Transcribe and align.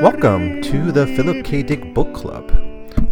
Welcome 0.00 0.62
to 0.62 0.92
the 0.92 1.06
Philip 1.14 1.44
K. 1.44 1.62
Dick 1.62 1.92
Book 1.92 2.14
Club. 2.14 2.59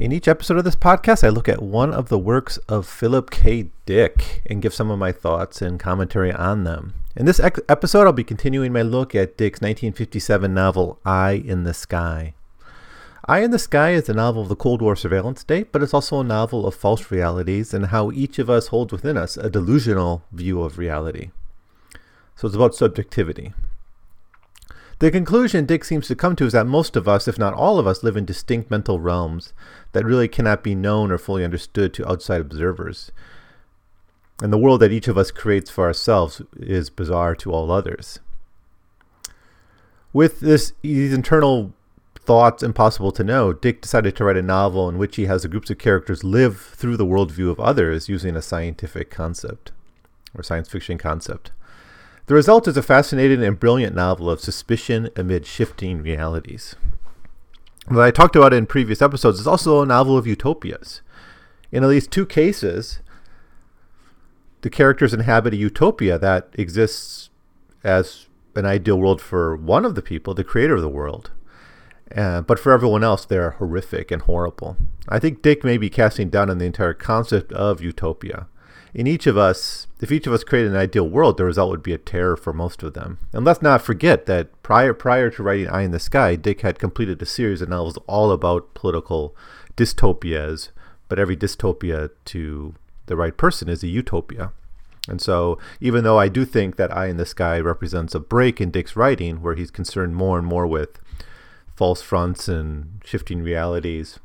In 0.00 0.12
each 0.12 0.28
episode 0.28 0.58
of 0.58 0.64
this 0.64 0.76
podcast, 0.76 1.24
I 1.24 1.28
look 1.28 1.48
at 1.48 1.60
one 1.60 1.92
of 1.92 2.08
the 2.08 2.20
works 2.20 2.56
of 2.68 2.86
Philip 2.86 3.32
K. 3.32 3.70
Dick 3.84 4.42
and 4.46 4.62
give 4.62 4.72
some 4.72 4.92
of 4.92 4.98
my 5.00 5.10
thoughts 5.10 5.60
and 5.60 5.80
commentary 5.80 6.32
on 6.32 6.62
them. 6.62 6.94
In 7.16 7.26
this 7.26 7.40
ex- 7.40 7.58
episode, 7.68 8.06
I'll 8.06 8.12
be 8.12 8.22
continuing 8.22 8.72
my 8.72 8.82
look 8.82 9.16
at 9.16 9.36
Dick's 9.36 9.60
1957 9.60 10.54
novel, 10.54 11.00
Eye 11.04 11.42
in 11.44 11.64
the 11.64 11.74
Sky. 11.74 12.34
Eye 13.24 13.40
in 13.40 13.50
the 13.50 13.58
Sky 13.58 13.90
is 13.90 14.08
a 14.08 14.14
novel 14.14 14.42
of 14.42 14.48
the 14.48 14.54
Cold 14.54 14.80
War 14.82 14.94
surveillance 14.94 15.40
state, 15.40 15.72
but 15.72 15.82
it's 15.82 15.92
also 15.92 16.20
a 16.20 16.24
novel 16.24 16.64
of 16.64 16.76
false 16.76 17.10
realities 17.10 17.74
and 17.74 17.86
how 17.86 18.12
each 18.12 18.38
of 18.38 18.48
us 18.48 18.68
holds 18.68 18.92
within 18.92 19.16
us 19.16 19.36
a 19.36 19.50
delusional 19.50 20.22
view 20.30 20.62
of 20.62 20.78
reality. 20.78 21.32
So 22.36 22.46
it's 22.46 22.54
about 22.54 22.76
subjectivity. 22.76 23.52
The 25.00 25.12
conclusion 25.12 25.64
Dick 25.64 25.84
seems 25.84 26.08
to 26.08 26.16
come 26.16 26.34
to 26.36 26.44
is 26.44 26.52
that 26.54 26.66
most 26.66 26.96
of 26.96 27.06
us, 27.06 27.28
if 27.28 27.38
not 27.38 27.54
all 27.54 27.78
of 27.78 27.86
us, 27.86 28.02
live 28.02 28.16
in 28.16 28.24
distinct 28.24 28.68
mental 28.70 28.98
realms 28.98 29.52
that 29.92 30.04
really 30.04 30.26
cannot 30.26 30.64
be 30.64 30.74
known 30.74 31.12
or 31.12 31.18
fully 31.18 31.44
understood 31.44 31.94
to 31.94 32.08
outside 32.08 32.40
observers. 32.40 33.12
And 34.42 34.52
the 34.52 34.58
world 34.58 34.80
that 34.80 34.90
each 34.90 35.06
of 35.06 35.16
us 35.16 35.30
creates 35.30 35.70
for 35.70 35.84
ourselves 35.84 36.42
is 36.56 36.90
bizarre 36.90 37.36
to 37.36 37.52
all 37.52 37.70
others. 37.70 38.18
With 40.12 40.40
this, 40.40 40.72
these 40.82 41.12
internal 41.12 41.74
thoughts 42.18 42.64
impossible 42.64 43.12
to 43.12 43.24
know, 43.24 43.52
Dick 43.52 43.80
decided 43.80 44.16
to 44.16 44.24
write 44.24 44.36
a 44.36 44.42
novel 44.42 44.88
in 44.88 44.98
which 44.98 45.14
he 45.14 45.26
has 45.26 45.42
the 45.42 45.48
groups 45.48 45.70
of 45.70 45.78
characters 45.78 46.24
live 46.24 46.60
through 46.60 46.96
the 46.96 47.06
worldview 47.06 47.50
of 47.50 47.60
others 47.60 48.08
using 48.08 48.34
a 48.34 48.42
scientific 48.42 49.10
concept 49.10 49.70
or 50.34 50.42
science 50.42 50.68
fiction 50.68 50.98
concept. 50.98 51.52
The 52.28 52.34
result 52.34 52.68
is 52.68 52.76
a 52.76 52.82
fascinating 52.82 53.42
and 53.42 53.58
brilliant 53.58 53.96
novel 53.96 54.28
of 54.28 54.40
suspicion 54.40 55.08
amid 55.16 55.46
shifting 55.46 56.02
realities. 56.02 56.76
What 57.86 58.04
I 58.04 58.10
talked 58.10 58.36
about 58.36 58.52
in 58.52 58.66
previous 58.66 59.00
episodes 59.00 59.40
is 59.40 59.46
also 59.46 59.80
a 59.80 59.86
novel 59.86 60.18
of 60.18 60.26
utopias. 60.26 61.00
In 61.72 61.82
at 61.82 61.88
least 61.88 62.10
two 62.10 62.26
cases, 62.26 63.00
the 64.60 64.68
characters 64.68 65.14
inhabit 65.14 65.54
a 65.54 65.56
utopia 65.56 66.18
that 66.18 66.50
exists 66.52 67.30
as 67.82 68.26
an 68.54 68.66
ideal 68.66 68.98
world 68.98 69.22
for 69.22 69.56
one 69.56 69.86
of 69.86 69.94
the 69.94 70.02
people, 70.02 70.34
the 70.34 70.44
creator 70.44 70.74
of 70.74 70.82
the 70.82 70.88
world. 70.90 71.30
Uh, 72.14 72.42
but 72.42 72.58
for 72.58 72.72
everyone 72.72 73.02
else, 73.02 73.24
they're 73.24 73.52
horrific 73.52 74.10
and 74.10 74.20
horrible. 74.20 74.76
I 75.08 75.18
think 75.18 75.40
Dick 75.40 75.64
may 75.64 75.78
be 75.78 75.88
casting 75.88 76.28
down 76.28 76.50
on 76.50 76.58
the 76.58 76.66
entire 76.66 76.92
concept 76.92 77.54
of 77.54 77.80
utopia 77.80 78.48
in 78.94 79.06
each 79.06 79.26
of 79.26 79.36
us, 79.36 79.86
if 80.00 80.10
each 80.10 80.26
of 80.26 80.32
us 80.32 80.44
created 80.44 80.72
an 80.72 80.78
ideal 80.78 81.08
world, 81.08 81.36
the 81.36 81.44
result 81.44 81.70
would 81.70 81.82
be 81.82 81.92
a 81.92 81.98
terror 81.98 82.36
for 82.36 82.52
most 82.52 82.82
of 82.82 82.94
them. 82.94 83.18
And 83.32 83.44
let's 83.44 83.62
not 83.62 83.82
forget 83.82 84.26
that 84.26 84.62
prior 84.62 84.94
prior 84.94 85.30
to 85.30 85.42
writing 85.42 85.68
Eye 85.68 85.82
in 85.82 85.90
the 85.90 85.98
Sky, 85.98 86.36
Dick 86.36 86.62
had 86.62 86.78
completed 86.78 87.20
a 87.20 87.26
series 87.26 87.60
of 87.60 87.68
novels 87.68 87.98
all 88.06 88.30
about 88.30 88.74
political 88.74 89.36
dystopias, 89.76 90.70
but 91.08 91.18
every 91.18 91.36
dystopia 91.36 92.10
to 92.26 92.74
the 93.06 93.16
right 93.16 93.36
person 93.36 93.68
is 93.68 93.82
a 93.82 93.88
utopia. 93.88 94.52
And 95.08 95.20
so, 95.20 95.58
even 95.80 96.04
though 96.04 96.18
I 96.18 96.28
do 96.28 96.44
think 96.44 96.76
that 96.76 96.94
Eye 96.94 97.06
in 97.06 97.16
the 97.16 97.24
Sky 97.24 97.58
represents 97.58 98.14
a 98.14 98.20
break 98.20 98.60
in 98.60 98.70
Dick's 98.70 98.94
writing, 98.94 99.40
where 99.40 99.54
he's 99.54 99.70
concerned 99.70 100.14
more 100.14 100.38
and 100.38 100.46
more 100.46 100.66
with 100.66 101.00
false 101.74 102.02
fronts 102.02 102.46
and 102.48 103.00
shifting 103.04 103.42
realities, 103.42 104.18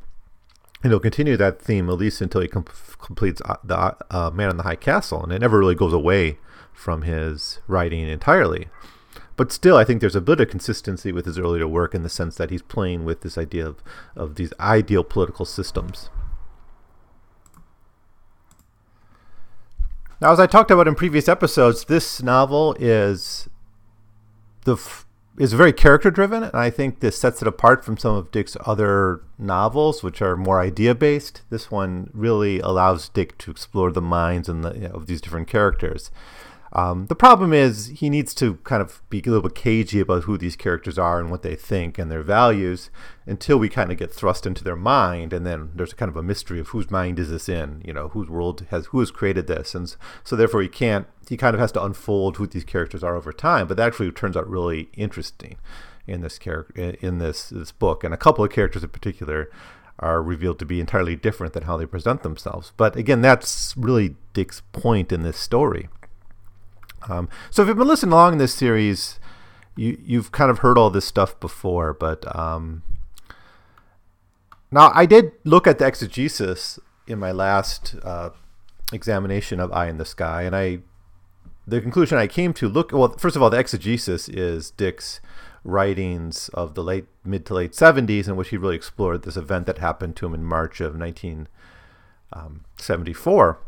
and 0.84 0.92
he'll 0.92 1.00
continue 1.00 1.38
that 1.38 1.62
theme 1.62 1.90
at 1.90 1.98
least 1.98 2.22
until 2.22 2.42
he 2.42 2.48
com- 2.48 2.66
completes 3.00 3.42
uh, 3.46 3.56
the 3.64 3.96
uh, 4.12 4.30
Man 4.32 4.50
in 4.50 4.58
the 4.58 4.64
High 4.64 4.76
Castle, 4.76 5.24
and 5.24 5.32
it 5.32 5.40
never 5.40 5.58
really 5.58 5.76
goes 5.76 5.94
away 5.94 6.38
from 6.74 7.04
his 7.04 7.62
writing 7.68 8.08
entirely. 8.08 8.68
But 9.36 9.52
still, 9.52 9.78
I 9.78 9.84
think 9.84 10.02
there's 10.02 10.16
a 10.16 10.22
bit 10.22 10.40
of 10.42 10.50
consistency 10.50 11.12
with 11.12 11.26
his 11.26 11.40
earlier 11.40 11.68
work 11.68 11.96
in 11.96 12.04
the 12.04 12.10
sense 12.10 12.36
that 12.36 12.50
he's 12.50 12.62
playing 12.62 13.06
with 13.06 13.22
this 13.22 13.38
idea 13.38 13.66
of, 13.66 13.84
of 14.16 14.36
these 14.36 14.54
ideal 14.60 15.04
political 15.04 15.46
systems. 15.46 16.10
Now, 20.22 20.32
as 20.32 20.40
I 20.40 20.48
talked 20.48 20.72
about 20.72 20.88
in 20.88 20.96
previous 20.96 21.28
episodes, 21.28 21.86
this 21.86 22.22
novel 22.22 22.76
is 22.80 23.50
the 24.66 24.74
f- 24.74 25.06
is 25.38 25.54
very 25.54 25.74
character 25.74 26.12
driven, 26.12 26.44
and 26.44 26.56
I 26.56 26.70
think 26.70 27.00
this 27.00 27.18
sets 27.18 27.42
it 27.42 27.48
apart 27.48 27.84
from 27.84 27.98
some 27.98 28.16
of 28.16 28.32
Dick's 28.32 28.56
other 28.66 29.22
novels, 29.38 30.04
which 30.04 30.22
are 30.22 30.38
more 30.38 30.60
idea 30.60 30.94
based. 30.94 31.42
This 31.50 31.72
one 31.72 32.10
really 32.14 32.60
allows 32.60 33.10
Dick 33.10 33.38
to 33.40 33.52
explore 33.52 33.92
the 33.92 34.02
minds 34.02 34.48
and 34.48 34.64
the, 34.64 34.74
you 34.74 34.88
know, 34.88 34.96
of 34.96 35.08
these 35.08 35.22
different 35.22 35.48
characters. 35.48 36.12
Um, 36.76 37.06
the 37.06 37.16
problem 37.16 37.54
is 37.54 37.88
he 37.88 38.10
needs 38.10 38.34
to 38.36 38.56
kind 38.64 38.82
of 38.82 39.04
be 39.12 39.20
a 39.20 39.30
little 39.30 39.44
bit 39.44 39.54
cagey 39.54 40.00
about 40.00 40.24
who 40.24 40.40
these 40.40 40.56
characters 40.56 40.98
are 40.98 41.20
and 41.20 41.30
what 41.30 41.44
they 41.44 41.56
think 41.56 42.00
and 42.00 42.12
their 42.12 42.24
values 42.24 42.90
until 43.28 43.60
we 43.60 43.70
kind 43.70 43.92
of 43.92 44.00
get 44.00 44.12
thrust 44.12 44.48
into 44.48 44.64
their 44.64 44.76
mind, 44.76 45.34
and 45.34 45.46
then 45.46 45.70
there's 45.76 45.94
kind 45.94 46.10
of 46.10 46.18
a 46.18 46.24
mystery 46.24 46.60
of 46.60 46.70
whose 46.70 46.90
mind 46.90 47.20
is 47.20 47.30
this 47.30 47.48
in, 47.48 47.84
you 47.86 47.94
know, 47.94 48.10
whose 48.10 48.28
world 48.28 48.66
has 48.72 48.88
who 48.88 49.00
has 49.00 49.12
created 49.12 49.46
this, 49.46 49.76
and 49.76 49.96
so 50.24 50.36
therefore 50.36 50.64
he 50.64 50.68
can't. 50.68 51.06
He 51.30 51.38
kind 51.38 51.54
of 51.54 51.60
has 51.60 51.72
to 51.74 51.84
unfold 51.84 52.38
who 52.38 52.48
these 52.48 52.66
characters 52.66 53.04
are 53.04 53.16
over 53.16 53.32
time, 53.32 53.68
but 53.68 53.78
that 53.78 53.88
actually 53.88 54.12
turns 54.12 54.36
out 54.36 54.50
really 54.50 54.90
interesting 54.98 55.58
in 56.08 56.22
this 56.22 56.40
character 56.40 56.82
in 56.82 57.20
this 57.20 57.50
this 57.50 57.72
book, 57.72 58.04
and 58.04 58.16
a 58.16 58.18
couple 58.18 58.44
of 58.44 58.52
characters 58.52 58.84
in 58.84 58.90
particular 58.90 59.50
are 60.00 60.24
revealed 60.24 60.58
to 60.58 60.66
be 60.66 60.80
entirely 60.80 61.16
different 61.16 61.54
than 61.54 61.64
how 61.64 61.78
they 61.78 61.86
present 61.86 62.24
themselves. 62.24 62.74
But 62.78 62.96
again, 62.96 63.22
that's 63.22 63.76
really 63.78 64.16
Dick's 64.34 64.64
point 64.72 65.12
in 65.12 65.22
this 65.22 65.38
story. 65.38 65.88
Um, 67.10 67.30
so 67.50 67.62
if 67.62 67.68
you've 67.68 67.78
been 67.78 67.88
listening 67.88 68.14
along 68.14 68.34
in 68.34 68.40
this 68.40 68.54
series, 68.54 69.20
you 69.76 70.00
you've 70.04 70.32
kind 70.32 70.52
of 70.52 70.60
heard 70.60 70.78
all 70.78 70.90
this 70.90 71.06
stuff 71.06 71.40
before, 71.40 71.94
but 71.94 72.36
um, 72.36 72.84
now 74.72 74.92
I 74.94 75.06
did 75.06 75.32
look 75.44 75.68
at 75.68 75.80
the 75.80 75.88
exegesis 75.88 76.80
in 77.08 77.20
my 77.20 77.32
last 77.32 77.96
uh, 78.04 78.30
examination 78.92 79.60
of 79.60 79.72
Eye 79.72 79.90
in 79.90 79.98
the 79.98 80.06
Sky, 80.06 80.44
and 80.44 80.56
I 80.56 80.80
the 81.66 81.82
conclusion 81.82 82.18
I 82.18 82.28
came 82.28 82.54
to 82.54 82.70
look 82.70 82.92
well. 82.92 83.10
First 83.18 83.36
of 83.36 83.42
all, 83.42 83.50
the 83.50 83.60
exegesis 83.60 84.30
is 84.30 84.72
Dick's 84.72 85.20
writings 85.64 86.50
of 86.50 86.76
the 86.76 86.84
late 86.84 87.06
mid 87.24 87.46
to 87.46 87.54
late 87.54 87.72
70s, 87.72 88.28
in 88.28 88.36
which 88.36 88.50
he 88.50 88.58
really 88.58 88.76
explored 88.76 89.22
this 89.24 89.38
event 89.38 89.66
that 89.68 89.78
happened 89.78 90.18
to 90.18 90.26
him 90.26 90.34
in 90.34 90.44
March 90.44 90.82
of 90.82 91.00
1974. 91.00 93.60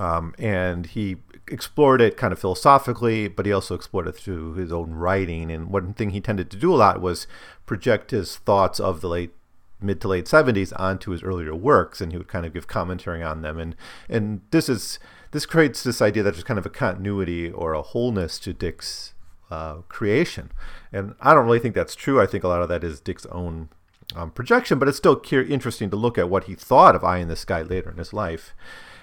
Um, 0.00 0.34
and 0.38 0.86
he 0.86 1.18
explored 1.46 2.00
it 2.00 2.16
kind 2.16 2.32
of 2.32 2.38
philosophically, 2.38 3.28
but 3.28 3.44
he 3.44 3.52
also 3.52 3.74
explored 3.74 4.08
it 4.08 4.16
through 4.16 4.54
his 4.54 4.72
own 4.72 4.94
writing. 4.94 5.50
And 5.50 5.68
one 5.70 5.92
thing 5.92 6.10
he 6.10 6.22
tended 6.22 6.50
to 6.50 6.56
do 6.56 6.74
a 6.74 6.76
lot 6.76 7.02
was 7.02 7.26
project 7.66 8.10
his 8.10 8.38
thoughts 8.38 8.80
of 8.80 9.02
the 9.02 9.08
late 9.08 9.34
mid 9.78 10.00
to 10.00 10.08
late 10.08 10.24
70s 10.24 10.72
onto 10.80 11.10
his 11.10 11.22
earlier 11.22 11.54
works, 11.54 12.00
and 12.00 12.12
he 12.12 12.18
would 12.18 12.28
kind 12.28 12.46
of 12.46 12.54
give 12.54 12.66
commentary 12.66 13.22
on 13.22 13.42
them. 13.42 13.58
And 13.58 13.76
and 14.08 14.40
this 14.52 14.70
is 14.70 14.98
this 15.32 15.44
creates 15.44 15.82
this 15.82 16.00
idea 16.00 16.22
that 16.22 16.32
there's 16.32 16.44
kind 16.44 16.58
of 16.58 16.66
a 16.66 16.70
continuity 16.70 17.50
or 17.50 17.74
a 17.74 17.82
wholeness 17.82 18.38
to 18.40 18.54
Dick's 18.54 19.12
uh, 19.50 19.82
creation. 19.88 20.50
And 20.92 21.14
I 21.20 21.34
don't 21.34 21.44
really 21.44 21.58
think 21.58 21.74
that's 21.74 21.94
true. 21.94 22.22
I 22.22 22.26
think 22.26 22.42
a 22.42 22.48
lot 22.48 22.62
of 22.62 22.70
that 22.70 22.82
is 22.82 23.00
Dick's 23.00 23.26
own 23.26 23.68
um, 24.16 24.30
projection, 24.30 24.78
but 24.78 24.88
it's 24.88 24.96
still 24.96 25.20
interesting 25.30 25.90
to 25.90 25.96
look 25.96 26.16
at 26.16 26.30
what 26.30 26.44
he 26.44 26.54
thought 26.54 26.96
of 26.96 27.04
Eye 27.04 27.18
in 27.18 27.28
the 27.28 27.36
Sky 27.36 27.60
later 27.62 27.90
in 27.90 27.98
his 27.98 28.14
life. 28.14 28.54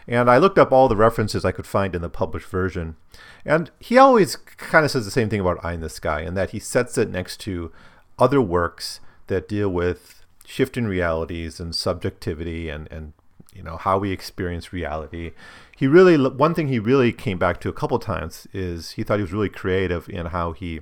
And 0.08 0.30
I 0.30 0.38
looked 0.38 0.58
up 0.58 0.72
all 0.72 0.88
the 0.88 0.96
references 0.96 1.44
I 1.44 1.52
could 1.52 1.68
find 1.68 1.94
in 1.94 2.02
the 2.02 2.10
published 2.10 2.48
version. 2.48 2.96
And 3.44 3.72
he 3.80 3.98
always 3.98 4.36
kind 4.36 4.86
of 4.86 4.92
says 4.92 5.06
the 5.06 5.12
same 5.12 5.30
thing 5.30 5.42
about 5.42 5.64
Eye 5.64 5.74
in 5.74 5.82
the 5.82 5.90
Sky, 5.90 6.22
in 6.22 6.34
that 6.36 6.52
he 6.52 6.60
sets 6.60 6.98
it 6.98 7.10
next 7.10 7.40
to 7.42 7.72
other 8.18 8.42
works 8.42 9.00
that 9.28 9.50
deal 9.50 9.70
with 9.70 10.26
shifting 10.46 10.86
realities 10.86 11.60
and 11.60 11.76
subjectivity 11.76 12.70
and, 12.70 12.88
and 12.90 13.12
you 13.54 13.62
know 13.62 13.76
how 13.76 13.98
we 13.98 14.12
experience 14.12 14.72
reality. 14.72 15.32
He 15.76 15.88
really 15.88 16.18
one 16.18 16.54
thing 16.54 16.68
he 16.68 16.80
really 16.80 17.12
came 17.12 17.38
back 17.38 17.60
to 17.62 17.70
a 17.70 17.74
couple 17.74 18.00
times 18.00 18.48
is 18.54 18.92
he 18.92 19.04
thought 19.04 19.18
he 19.18 19.24
was 19.24 19.34
really 19.34 19.50
creative 19.50 20.08
in 20.10 20.28
how 20.28 20.54
he 20.54 20.82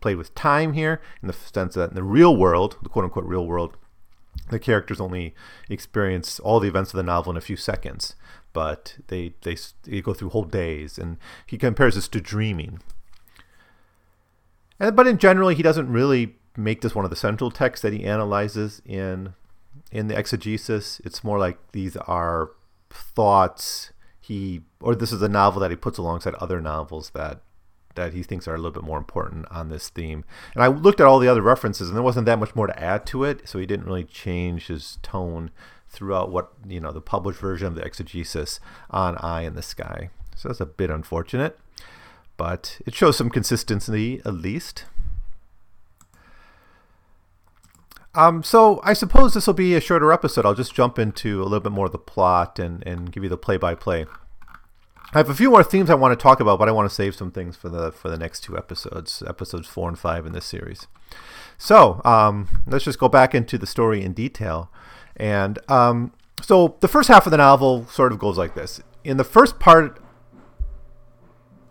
played 0.00 0.16
with 0.16 0.34
time 0.34 0.74
here 0.74 1.00
in 1.22 1.28
the 1.28 1.32
sense 1.32 1.74
that 1.74 1.90
in 1.90 1.94
the 1.94 2.02
real 2.02 2.36
world, 2.36 2.76
the 2.82 2.88
quote 2.88 3.04
unquote 3.04 3.24
real 3.24 3.46
world, 3.46 3.76
the 4.50 4.58
characters 4.58 5.00
only 5.00 5.34
experience 5.70 6.38
all 6.40 6.60
the 6.60 6.68
events 6.68 6.92
of 6.92 6.98
the 6.98 7.02
novel 7.02 7.30
in 7.30 7.36
a 7.36 7.40
few 7.40 7.56
seconds, 7.56 8.14
but 8.56 8.96
they 9.08 9.34
they, 9.42 9.54
they 9.82 10.00
go 10.00 10.14
through 10.14 10.30
whole 10.30 10.44
days, 10.44 10.96
and 10.96 11.18
he 11.46 11.58
compares 11.58 11.94
this 11.94 12.08
to 12.08 12.22
dreaming. 12.22 12.80
And 14.80 14.96
but 14.96 15.06
in 15.06 15.18
general, 15.18 15.50
he 15.50 15.62
doesn't 15.62 15.92
really 15.92 16.36
make 16.56 16.80
this 16.80 16.94
one 16.94 17.04
of 17.04 17.10
the 17.10 17.16
central 17.16 17.50
texts 17.50 17.82
that 17.82 17.92
he 17.92 18.02
analyzes 18.02 18.80
in 18.86 19.34
in 19.92 20.08
the 20.08 20.18
exegesis. 20.18 21.02
It's 21.04 21.22
more 21.22 21.38
like 21.38 21.58
these 21.72 21.98
are 21.98 22.52
thoughts 22.88 23.92
he, 24.18 24.62
or 24.80 24.94
this 24.94 25.12
is 25.12 25.20
a 25.20 25.28
novel 25.28 25.60
that 25.60 25.70
he 25.70 25.76
puts 25.76 25.98
alongside 25.98 26.34
other 26.36 26.62
novels 26.62 27.10
that 27.10 27.42
that 27.94 28.14
he 28.14 28.22
thinks 28.22 28.48
are 28.48 28.54
a 28.54 28.58
little 28.58 28.70
bit 28.70 28.84
more 28.84 28.96
important 28.96 29.46
on 29.50 29.68
this 29.68 29.90
theme. 29.90 30.24
And 30.54 30.64
I 30.64 30.68
looked 30.68 31.00
at 31.00 31.06
all 31.06 31.18
the 31.18 31.28
other 31.28 31.42
references, 31.42 31.88
and 31.88 31.96
there 31.96 32.02
wasn't 32.02 32.24
that 32.24 32.38
much 32.38 32.56
more 32.56 32.66
to 32.66 32.82
add 32.82 33.04
to 33.06 33.24
it, 33.24 33.46
so 33.46 33.58
he 33.58 33.66
didn't 33.66 33.84
really 33.84 34.04
change 34.04 34.68
his 34.68 34.98
tone 35.02 35.50
throughout 35.88 36.30
what 36.30 36.52
you 36.66 36.80
know 36.80 36.92
the 36.92 37.00
published 37.00 37.40
version 37.40 37.66
of 37.66 37.74
the 37.74 37.82
exegesis 37.82 38.60
on 38.90 39.16
Eye 39.18 39.42
in 39.42 39.54
the 39.54 39.62
Sky. 39.62 40.10
So 40.34 40.48
that's 40.48 40.60
a 40.60 40.66
bit 40.66 40.90
unfortunate, 40.90 41.58
but 42.36 42.78
it 42.86 42.94
shows 42.94 43.16
some 43.16 43.30
consistency 43.30 44.20
at 44.24 44.34
least. 44.34 44.84
Um, 48.14 48.42
so 48.42 48.80
I 48.82 48.94
suppose 48.94 49.34
this 49.34 49.46
will 49.46 49.54
be 49.54 49.74
a 49.74 49.80
shorter 49.80 50.10
episode. 50.10 50.46
I'll 50.46 50.54
just 50.54 50.74
jump 50.74 50.98
into 50.98 51.42
a 51.42 51.44
little 51.44 51.60
bit 51.60 51.72
more 51.72 51.86
of 51.86 51.92
the 51.92 51.98
plot 51.98 52.58
and, 52.58 52.82
and 52.86 53.12
give 53.12 53.22
you 53.22 53.28
the 53.28 53.36
play 53.36 53.58
by 53.58 53.74
play. 53.74 54.06
I 55.12 55.18
have 55.18 55.30
a 55.30 55.34
few 55.34 55.50
more 55.50 55.62
themes 55.62 55.90
I 55.90 55.94
want 55.94 56.18
to 56.18 56.22
talk 56.22 56.40
about, 56.40 56.58
but 56.58 56.68
I 56.68 56.72
want 56.72 56.88
to 56.88 56.94
save 56.94 57.14
some 57.14 57.30
things 57.30 57.56
for 57.56 57.68
the 57.68 57.92
for 57.92 58.08
the 58.08 58.18
next 58.18 58.40
two 58.40 58.56
episodes, 58.56 59.22
episodes 59.26 59.68
four 59.68 59.88
and 59.88 59.98
five 59.98 60.26
in 60.26 60.32
this 60.32 60.46
series. 60.46 60.88
So 61.58 62.00
um, 62.04 62.62
let's 62.66 62.84
just 62.84 62.98
go 62.98 63.08
back 63.08 63.34
into 63.34 63.56
the 63.56 63.66
story 63.66 64.02
in 64.02 64.14
detail. 64.14 64.70
And 65.16 65.58
um, 65.68 66.12
so 66.42 66.76
the 66.80 66.88
first 66.88 67.08
half 67.08 67.26
of 67.26 67.30
the 67.30 67.38
novel 67.38 67.86
sort 67.86 68.12
of 68.12 68.18
goes 68.18 68.36
like 68.36 68.54
this. 68.54 68.80
In 69.04 69.16
the 69.16 69.24
first 69.24 69.58
part 69.58 70.00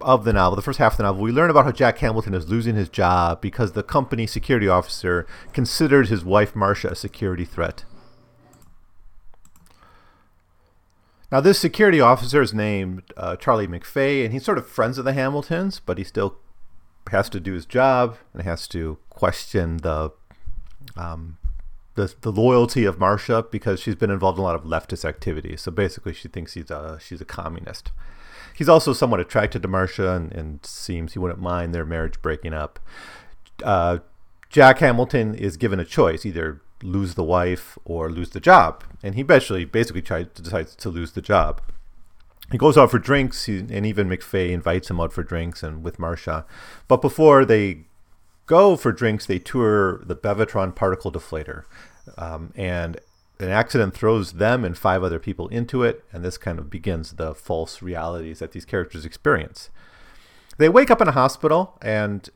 of 0.01 0.23
the 0.23 0.33
novel, 0.33 0.55
the 0.55 0.61
first 0.61 0.79
half 0.79 0.93
of 0.93 0.97
the 0.97 1.03
novel, 1.03 1.21
we 1.21 1.31
learn 1.31 1.49
about 1.49 1.65
how 1.65 1.71
Jack 1.71 1.97
Hamilton 1.99 2.33
is 2.33 2.49
losing 2.49 2.75
his 2.75 2.89
job 2.89 3.41
because 3.41 3.71
the 3.71 3.83
company 3.83 4.27
security 4.27 4.67
officer 4.67 5.25
considered 5.53 6.07
his 6.09 6.23
wife 6.23 6.55
Marcia 6.55 6.89
a 6.89 6.95
security 6.95 7.45
threat. 7.45 7.85
Now, 11.31 11.41
this 11.41 11.59
security 11.59 11.99
officer 11.99 12.41
is 12.41 12.53
named 12.53 13.03
uh, 13.17 13.35
Charlie 13.35 13.67
McFay, 13.67 14.23
and 14.23 14.31
he's 14.31 14.45
sort 14.45 14.57
of 14.57 14.67
friends 14.67 14.97
of 14.97 15.05
the 15.05 15.13
Hamiltons, 15.13 15.81
but 15.83 15.97
he 15.97 16.03
still 16.03 16.37
has 17.11 17.29
to 17.29 17.39
do 17.39 17.53
his 17.53 17.65
job 17.65 18.17
and 18.33 18.43
has 18.43 18.67
to 18.69 18.97
question 19.09 19.77
the 19.77 20.11
um, 20.95 21.37
the, 21.95 22.13
the 22.21 22.31
loyalty 22.31 22.85
of 22.85 22.99
Marcia 22.99 23.45
because 23.49 23.79
she's 23.79 23.95
been 23.95 24.11
involved 24.11 24.37
in 24.37 24.43
a 24.43 24.45
lot 24.45 24.55
of 24.55 24.63
leftist 24.63 25.05
activities. 25.05 25.61
So 25.61 25.71
basically, 25.71 26.13
she 26.13 26.27
thinks 26.27 26.53
he's 26.53 26.69
a, 26.69 26.99
she's 27.01 27.21
a 27.21 27.25
communist. 27.25 27.91
He's 28.53 28.69
also 28.69 28.93
somewhat 28.93 29.19
attracted 29.19 29.61
to 29.63 29.67
Marcia 29.67 30.11
and, 30.11 30.31
and 30.31 30.65
seems 30.65 31.13
he 31.13 31.19
wouldn't 31.19 31.41
mind 31.41 31.73
their 31.73 31.85
marriage 31.85 32.21
breaking 32.21 32.53
up. 32.53 32.79
Uh, 33.63 33.99
Jack 34.49 34.79
Hamilton 34.79 35.35
is 35.35 35.57
given 35.57 35.79
a 35.79 35.85
choice 35.85 36.25
either 36.25 36.61
lose 36.83 37.15
the 37.15 37.23
wife 37.23 37.77
or 37.83 38.09
lose 38.09 38.29
the 38.29 38.39
job. 38.39 38.83
And 39.03 39.15
he 39.15 39.23
basically 39.23 39.65
basically 39.65 40.01
tries 40.01 40.27
decides 40.27 40.75
to 40.75 40.89
lose 40.89 41.13
the 41.13 41.21
job. 41.21 41.61
He 42.51 42.57
goes 42.57 42.77
out 42.77 42.91
for 42.91 42.99
drinks, 42.99 43.45
he, 43.45 43.57
and 43.57 43.85
even 43.85 44.07
McFay 44.07 44.51
invites 44.51 44.89
him 44.89 44.99
out 45.01 45.11
for 45.11 45.23
drinks 45.23 45.63
and 45.63 45.83
with 45.83 45.97
Marcia. 45.97 46.45
But 46.87 47.01
before 47.01 47.43
they 47.43 47.85
go 48.45 48.75
for 48.75 48.91
drinks, 48.91 49.25
they 49.25 49.39
tour 49.39 50.03
the 50.05 50.15
Bevatron 50.15 50.75
particle 50.75 51.11
deflector, 51.11 51.63
um, 52.17 52.53
and 52.55 52.99
an 53.39 53.49
accident 53.49 53.93
throws 53.93 54.33
them 54.33 54.63
and 54.63 54.77
five 54.77 55.03
other 55.03 55.19
people 55.19 55.47
into 55.49 55.83
it, 55.83 56.03
and 56.11 56.23
this 56.23 56.37
kind 56.37 56.59
of 56.59 56.69
begins 56.69 57.13
the 57.13 57.35
false 57.35 57.81
realities 57.81 58.39
that 58.39 58.51
these 58.51 58.65
characters 58.65 59.05
experience. 59.05 59.69
They 60.57 60.69
wake 60.69 60.89
up 60.89 61.01
in 61.01 61.07
a 61.07 61.11
hospital, 61.11 61.77
and 61.81 62.29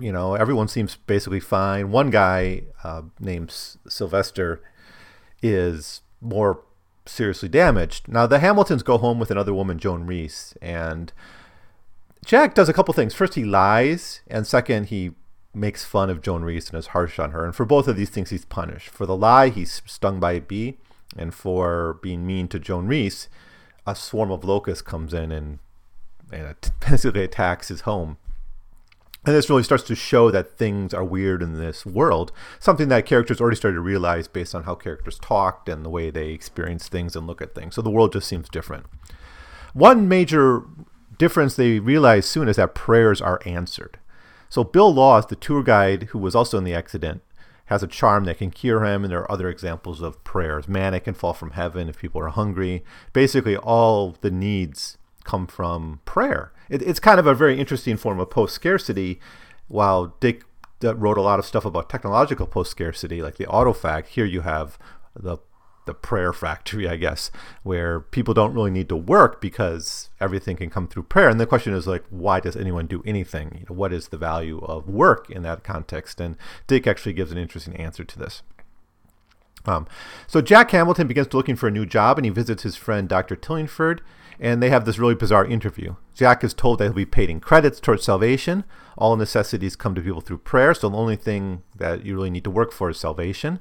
you 0.00 0.12
know, 0.12 0.34
everyone 0.34 0.68
seems 0.68 0.96
basically 0.96 1.40
fine. 1.40 1.90
One 1.90 2.10
guy 2.10 2.62
uh, 2.84 3.02
named 3.18 3.50
Sylvester 3.50 4.62
is 5.42 6.02
more 6.20 6.62
seriously 7.04 7.48
damaged. 7.48 8.08
Now, 8.08 8.26
the 8.26 8.38
Hamiltons 8.38 8.84
go 8.84 8.98
home 8.98 9.18
with 9.18 9.30
another 9.30 9.52
woman, 9.52 9.78
Joan 9.78 10.06
Reese, 10.06 10.54
and 10.62 11.12
Jack 12.28 12.52
does 12.52 12.68
a 12.68 12.74
couple 12.74 12.92
things. 12.92 13.14
First, 13.14 13.36
he 13.36 13.44
lies, 13.44 14.20
and 14.26 14.46
second, 14.46 14.88
he 14.88 15.12
makes 15.54 15.86
fun 15.86 16.10
of 16.10 16.20
Joan 16.20 16.42
Reese 16.42 16.68
and 16.68 16.78
is 16.78 16.88
harsh 16.88 17.18
on 17.18 17.30
her. 17.30 17.42
And 17.42 17.56
for 17.56 17.64
both 17.64 17.88
of 17.88 17.96
these 17.96 18.10
things, 18.10 18.28
he's 18.28 18.44
punished. 18.44 18.90
For 18.90 19.06
the 19.06 19.16
lie, 19.16 19.48
he's 19.48 19.80
stung 19.86 20.20
by 20.20 20.32
a 20.32 20.40
bee, 20.42 20.76
and 21.16 21.32
for 21.32 21.98
being 22.02 22.26
mean 22.26 22.46
to 22.48 22.58
Joan 22.58 22.86
Reese, 22.86 23.30
a 23.86 23.94
swarm 23.94 24.30
of 24.30 24.44
locusts 24.44 24.82
comes 24.82 25.14
in 25.14 25.32
and, 25.32 25.58
and 26.30 26.54
basically 26.86 27.24
attacks 27.24 27.68
his 27.68 27.80
home. 27.80 28.18
And 29.24 29.34
this 29.34 29.48
really 29.48 29.62
starts 29.62 29.84
to 29.84 29.94
show 29.94 30.30
that 30.30 30.58
things 30.58 30.92
are 30.92 31.04
weird 31.04 31.42
in 31.42 31.54
this 31.54 31.86
world, 31.86 32.30
something 32.60 32.88
that 32.88 33.06
characters 33.06 33.40
already 33.40 33.56
started 33.56 33.76
to 33.76 33.80
realize 33.80 34.28
based 34.28 34.54
on 34.54 34.64
how 34.64 34.74
characters 34.74 35.18
talked 35.18 35.66
and 35.66 35.82
the 35.82 35.88
way 35.88 36.10
they 36.10 36.28
experience 36.28 36.88
things 36.88 37.16
and 37.16 37.26
look 37.26 37.40
at 37.40 37.54
things. 37.54 37.74
So 37.74 37.80
the 37.80 37.90
world 37.90 38.12
just 38.12 38.28
seems 38.28 38.50
different. 38.50 38.84
One 39.72 40.08
major 40.08 40.64
difference 41.18 41.56
they 41.56 41.78
realize 41.78 42.26
soon 42.26 42.48
is 42.48 42.56
that 42.56 42.74
prayers 42.74 43.20
are 43.20 43.40
answered. 43.44 43.98
So 44.48 44.64
Bill 44.64 44.92
Laws, 44.92 45.26
the 45.26 45.36
tour 45.36 45.62
guide 45.62 46.04
who 46.04 46.18
was 46.18 46.34
also 46.34 46.56
in 46.56 46.64
the 46.64 46.74
accident, 46.74 47.22
has 47.66 47.82
a 47.82 47.86
charm 47.86 48.24
that 48.24 48.38
can 48.38 48.50
cure 48.50 48.82
him, 48.84 49.04
and 49.04 49.12
there 49.12 49.20
are 49.20 49.30
other 49.30 49.50
examples 49.50 50.00
of 50.00 50.24
prayers. 50.24 50.66
Manna 50.68 51.00
can 51.00 51.12
fall 51.12 51.34
from 51.34 51.50
heaven 51.50 51.88
if 51.88 51.98
people 51.98 52.20
are 52.22 52.28
hungry. 52.28 52.82
Basically, 53.12 53.56
all 53.58 54.16
the 54.22 54.30
needs 54.30 54.96
come 55.24 55.46
from 55.46 56.00
prayer. 56.06 56.50
It, 56.70 56.80
it's 56.80 56.98
kind 57.00 57.20
of 57.20 57.26
a 57.26 57.34
very 57.34 57.60
interesting 57.60 57.98
form 57.98 58.20
of 58.20 58.30
post 58.30 58.54
scarcity. 58.54 59.20
While 59.66 60.16
Dick 60.20 60.44
wrote 60.82 61.18
a 61.18 61.22
lot 61.22 61.38
of 61.38 61.44
stuff 61.44 61.66
about 61.66 61.90
technological 61.90 62.46
post 62.46 62.70
scarcity, 62.70 63.20
like 63.20 63.36
the 63.36 63.44
autofact, 63.44 64.06
here 64.06 64.24
you 64.24 64.40
have 64.40 64.78
the 65.14 65.36
the 65.88 65.94
prayer 65.94 66.32
factory, 66.32 66.86
I 66.86 66.96
guess, 66.96 67.32
where 67.64 67.98
people 67.98 68.34
don't 68.34 68.52
really 68.52 68.70
need 68.70 68.88
to 68.90 68.96
work 68.96 69.40
because 69.40 70.10
everything 70.20 70.56
can 70.56 70.70
come 70.70 70.86
through 70.86 71.04
prayer. 71.04 71.28
And 71.28 71.40
the 71.40 71.46
question 71.46 71.74
is 71.74 71.86
like, 71.86 72.04
why 72.10 72.38
does 72.38 72.54
anyone 72.54 72.86
do 72.86 73.02
anything? 73.04 73.56
You 73.60 73.66
know, 73.68 73.74
what 73.74 73.92
is 73.92 74.08
the 74.08 74.18
value 74.18 74.58
of 74.60 74.88
work 74.88 75.30
in 75.30 75.42
that 75.42 75.64
context? 75.64 76.20
And 76.20 76.36
Dick 76.66 76.86
actually 76.86 77.14
gives 77.14 77.32
an 77.32 77.38
interesting 77.38 77.74
answer 77.76 78.04
to 78.04 78.18
this. 78.18 78.42
Um, 79.64 79.88
so 80.26 80.40
Jack 80.40 80.70
Hamilton 80.70 81.08
begins 81.08 81.34
looking 81.34 81.56
for 81.56 81.66
a 81.66 81.72
new 81.72 81.84
job, 81.84 82.18
and 82.18 82.24
he 82.24 82.30
visits 82.30 82.62
his 82.62 82.76
friend 82.76 83.08
Dr. 83.08 83.34
Tillingford 83.34 84.00
and 84.40 84.62
they 84.62 84.70
have 84.70 84.84
this 84.84 84.98
really 84.98 85.14
bizarre 85.14 85.44
interview. 85.44 85.96
Jack 86.14 86.44
is 86.44 86.54
told 86.54 86.78
that 86.78 86.84
he'll 86.84 86.92
be 86.92 87.04
paid 87.04 87.30
in 87.30 87.40
credits 87.40 87.80
towards 87.80 88.04
salvation. 88.04 88.64
All 88.96 89.16
necessities 89.16 89.76
come 89.76 89.94
to 89.94 90.00
people 90.00 90.20
through 90.20 90.38
prayer, 90.38 90.74
so 90.74 90.88
the 90.88 90.96
only 90.96 91.16
thing 91.16 91.62
that 91.76 92.04
you 92.04 92.14
really 92.14 92.30
need 92.30 92.44
to 92.44 92.50
work 92.50 92.72
for 92.72 92.90
is 92.90 92.98
salvation. 92.98 93.60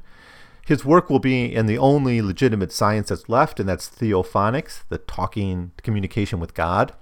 His 0.67 0.83
work 0.83 1.09
will 1.09 1.19
be 1.19 1.45
in 1.55 1.65
the 1.65 1.77
only 1.77 2.21
legitimate 2.21 2.73
science 2.73 3.07
that's 3.07 3.29
left, 3.29 3.57
and 3.57 3.69
that's 3.69 3.89
theophonics, 3.89 4.83
the 4.89 4.97
talking 4.97 5.71
communication 5.81 6.41
with 6.41 6.53
God. 6.53 6.93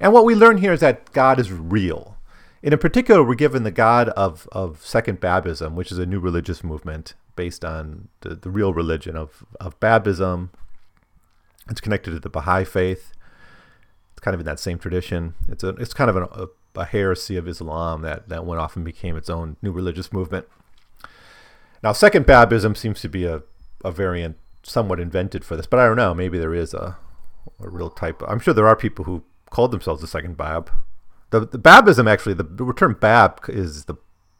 And 0.00 0.12
what 0.12 0.24
we 0.24 0.34
learn 0.34 0.58
here 0.58 0.72
is 0.72 0.80
that 0.80 1.12
God 1.12 1.38
is 1.38 1.52
real. 1.52 2.16
And 2.60 2.72
in 2.72 2.80
particular, 2.80 3.22
we're 3.22 3.36
given 3.36 3.62
the 3.62 3.70
God 3.70 4.08
of, 4.10 4.48
of 4.50 4.84
Second 4.84 5.20
Babism, 5.20 5.74
which 5.74 5.92
is 5.92 5.98
a 5.98 6.06
new 6.06 6.18
religious 6.18 6.64
movement 6.64 7.14
based 7.36 7.64
on 7.64 8.08
the, 8.22 8.34
the 8.34 8.50
real 8.50 8.74
religion 8.74 9.16
of, 9.16 9.44
of 9.60 9.78
Babism. 9.78 10.48
It's 11.70 11.80
connected 11.80 12.10
to 12.10 12.18
the 12.18 12.28
Baha'i 12.28 12.64
faith 12.64 13.12
It's 14.12 14.20
kind 14.20 14.34
of 14.34 14.40
in 14.40 14.46
that 14.46 14.58
same 14.58 14.78
tradition. 14.78 15.34
It's 15.48 15.62
a 15.62 15.68
it's 15.70 15.94
kind 15.94 16.10
of 16.10 16.16
an, 16.16 16.26
a, 16.32 16.46
a 16.80 16.84
heresy 16.84 17.36
of 17.36 17.46
Islam 17.46 18.02
that 18.02 18.28
that 18.28 18.44
went 18.44 18.60
off 18.60 18.74
and 18.74 18.84
became 18.84 19.16
its 19.16 19.30
own 19.30 19.56
new 19.62 19.70
religious 19.70 20.12
movement. 20.12 20.46
Now, 21.84 21.92
Second 21.92 22.26
Babism 22.26 22.74
seems 22.74 23.02
to 23.02 23.10
be 23.10 23.26
a, 23.26 23.42
a 23.84 23.92
variant 23.92 24.38
somewhat 24.62 24.98
invented 24.98 25.44
for 25.44 25.54
this, 25.54 25.66
but 25.66 25.78
I 25.78 25.86
don't 25.86 25.98
know. 25.98 26.14
Maybe 26.14 26.38
there 26.38 26.54
is 26.54 26.72
a, 26.72 26.96
a 27.60 27.68
real 27.68 27.90
type. 27.90 28.22
I'm 28.26 28.40
sure 28.40 28.54
there 28.54 28.66
are 28.66 28.74
people 28.74 29.04
who 29.04 29.22
called 29.50 29.70
themselves 29.70 30.00
the 30.00 30.06
Second 30.06 30.38
Bab. 30.38 30.70
The, 31.28 31.40
the 31.40 31.58
Babism, 31.58 32.10
actually, 32.10 32.32
the, 32.32 32.44
the 32.44 32.72
term 32.72 32.96
Bab 32.98 33.38
is 33.48 33.84
the 33.84 33.96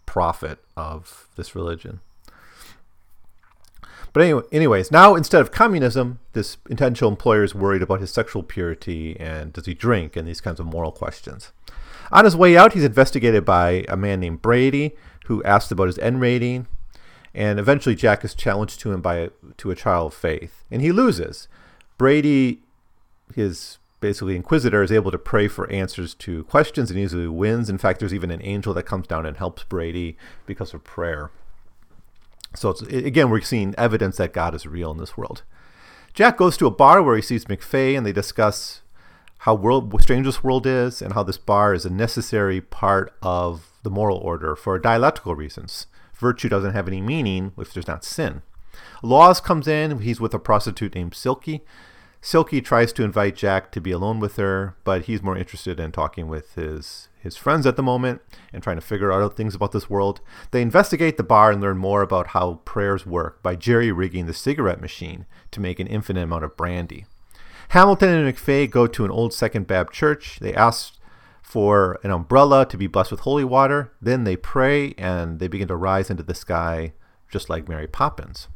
prophet 0.07 0.59
of 0.75 1.29
this 1.37 1.55
religion. 1.55 2.01
But 4.15 4.23
anyway, 4.23 4.43
anyways, 4.51 4.91
now 4.91 5.15
instead 5.15 5.43
of 5.43 5.51
communism, 5.51 6.21
this 6.33 6.57
intentional 6.71 7.11
employer 7.11 7.45
is 7.45 7.55
worried 7.55 7.83
about 7.83 8.01
his 8.01 8.11
sexual 8.11 8.43
purity 8.43 9.21
and 9.21 9.53
does 9.53 9.67
he 9.67 9.75
drink 9.75 10.17
and 10.17 10.27
these 10.27 10.41
kinds 10.41 10.61
of 10.61 10.67
moral 10.67 10.93
questions. 10.93 11.53
On 12.11 12.25
his 12.25 12.37
way 12.37 12.57
out, 12.57 12.73
he's 12.73 12.85
investigated 12.85 13.45
by 13.45 13.85
a 13.87 13.99
man 13.99 14.21
named 14.21 14.41
Brady 14.41 14.97
who 15.27 15.43
asks 15.43 15.71
about 15.71 15.89
his 15.89 15.99
N 15.99 16.21
rating, 16.21 16.69
and 17.35 17.59
eventually 17.59 17.95
Jack 17.95 18.25
is 18.25 18.35
challenged 18.35 18.81
to 18.81 18.93
him 18.93 19.01
by 19.01 19.17
a, 19.17 19.31
to 19.59 19.71
a 19.71 19.75
trial 19.75 20.07
of 20.07 20.15
faith, 20.15 20.65
and 20.71 20.81
he 20.81 20.93
loses. 20.93 21.49
Brady, 21.99 22.61
his 23.35 23.79
basically 24.01 24.37
inquisitor, 24.37 24.83
is 24.83 24.93
able 24.93 25.11
to 25.11 25.19
pray 25.19 25.49
for 25.49 25.71
answers 25.71 26.15
to 26.15 26.45
questions 26.45 26.91
and 26.91 27.01
easily 27.01 27.27
wins. 27.27 27.71
In 27.71 27.79
fact, 27.79 28.01
there's 28.01 28.15
even 28.15 28.31
an 28.31 28.43
angel 28.43 28.75
that 28.75 28.85
comes 28.85 29.07
down 29.07 29.27
and 29.27 29.37
helps 29.37 29.65
Brady 29.65 30.17
because 30.47 30.75
of 30.75 30.85
prayer. 30.85 31.31
So 32.55 32.71
it's 32.71 32.83
again, 32.83 33.31
we're 33.31 33.41
seeing 33.41 33.75
evidence 33.77 34.19
that 34.19 34.33
God 34.33 34.55
is 34.55 34.67
real 34.67 34.93
in 34.93 34.99
this 34.99 35.17
world. 35.17 35.43
Jack 36.13 36.37
goes 36.37 36.57
to 36.59 36.67
a 36.67 36.71
bar 36.71 37.03
where 37.03 37.17
he 37.17 37.23
sees 37.23 37.47
McFay, 37.47 37.97
and 37.97 38.07
they 38.07 38.13
discuss 38.13 38.83
how 39.39 39.55
world, 39.55 40.01
strange 40.01 40.27
this 40.27 40.45
world 40.45 40.67
is, 40.67 41.03
and 41.03 41.15
how 41.15 41.25
this 41.25 41.39
bar 41.39 41.75
is 41.75 41.85
a 41.85 41.91
necessary 41.91 42.61
part 42.61 43.13
of 43.21 43.73
the 43.83 43.91
moral 43.91 44.19
order 44.19 44.55
for 44.55 44.79
dialectical 44.79 45.35
reasons. 45.35 45.87
Virtue 46.15 46.49
doesn't 46.49 46.73
have 46.73 46.89
any 46.89 47.01
meaning 47.01 47.53
if 47.59 47.73
there's 47.73 47.89
not 47.89 48.05
sin. 48.05 48.43
Laws 49.03 49.41
comes 49.41 49.69
in. 49.69 50.01
He's 50.01 50.21
with 50.21 50.35
a 50.35 50.39
prostitute 50.39 50.95
named 50.95 51.15
Silky. 51.15 51.65
Silky 52.21 52.63
tries 52.63 52.91
to 52.95 53.05
invite 53.05 53.37
Jack 53.37 53.71
to 53.73 53.83
be 53.83 53.91
alone 53.91 54.19
with 54.19 54.37
her, 54.37 54.77
but 54.83 55.05
he's 55.05 55.23
more 55.23 55.37
interested 55.37 55.79
in 55.79 55.93
talking 55.93 56.27
with 56.27 56.55
his 56.55 57.09
his 57.21 57.37
friends 57.37 57.67
at 57.67 57.77
the 57.77 57.83
moment 57.83 58.21
and 58.53 58.63
trying 58.63 58.77
to 58.77 58.83
figure 58.83 59.11
out 59.11 59.35
things 59.37 59.55
about 59.55 59.73
this 59.73 59.89
world. 59.89 60.21
They 60.51 60.61
investigate 60.61 61.17
the 61.17 61.23
bar 61.23 61.51
and 61.51 61.61
learn 61.61 61.79
more 61.79 62.03
about 62.03 62.29
how 62.29 62.61
prayers 62.67 63.07
work 63.07 63.43
by 63.43 63.57
jerry 63.57 63.91
rigging 63.91 64.27
the 64.27 64.35
cigarette 64.35 64.81
machine 64.81 65.25
to 65.51 65.61
make 65.61 65.81
an 65.81 65.87
infinite 65.87 66.23
amount 66.23 66.45
of 66.45 66.57
brandy. 66.57 67.07
Hamilton 67.69 68.11
and 68.11 68.35
McFay 68.35 68.71
go 68.71 68.87
to 68.87 69.05
an 69.05 69.11
old 69.11 69.33
Second 69.33 69.67
Baptist 69.67 69.99
church. 69.99 70.39
They 70.41 70.55
ask 70.55 70.95
for 71.45 72.01
an 72.03 72.11
umbrella 72.11 72.67
to 72.67 72.77
be 72.79 72.87
blessed 72.87 73.11
with 73.11 73.21
holy 73.21 73.45
water. 73.45 73.93
Then 74.01 74.25
they 74.25 74.35
pray 74.35 74.95
and 74.97 75.39
they 75.39 75.47
begin 75.47 75.69
to 75.69 75.77
rise 75.77 76.11
into 76.11 76.23
the 76.23 76.35
sky 76.35 76.95
just 77.31 77.51
like 77.51 77.69
Mary 77.69 77.87
Poppins. 77.87 78.49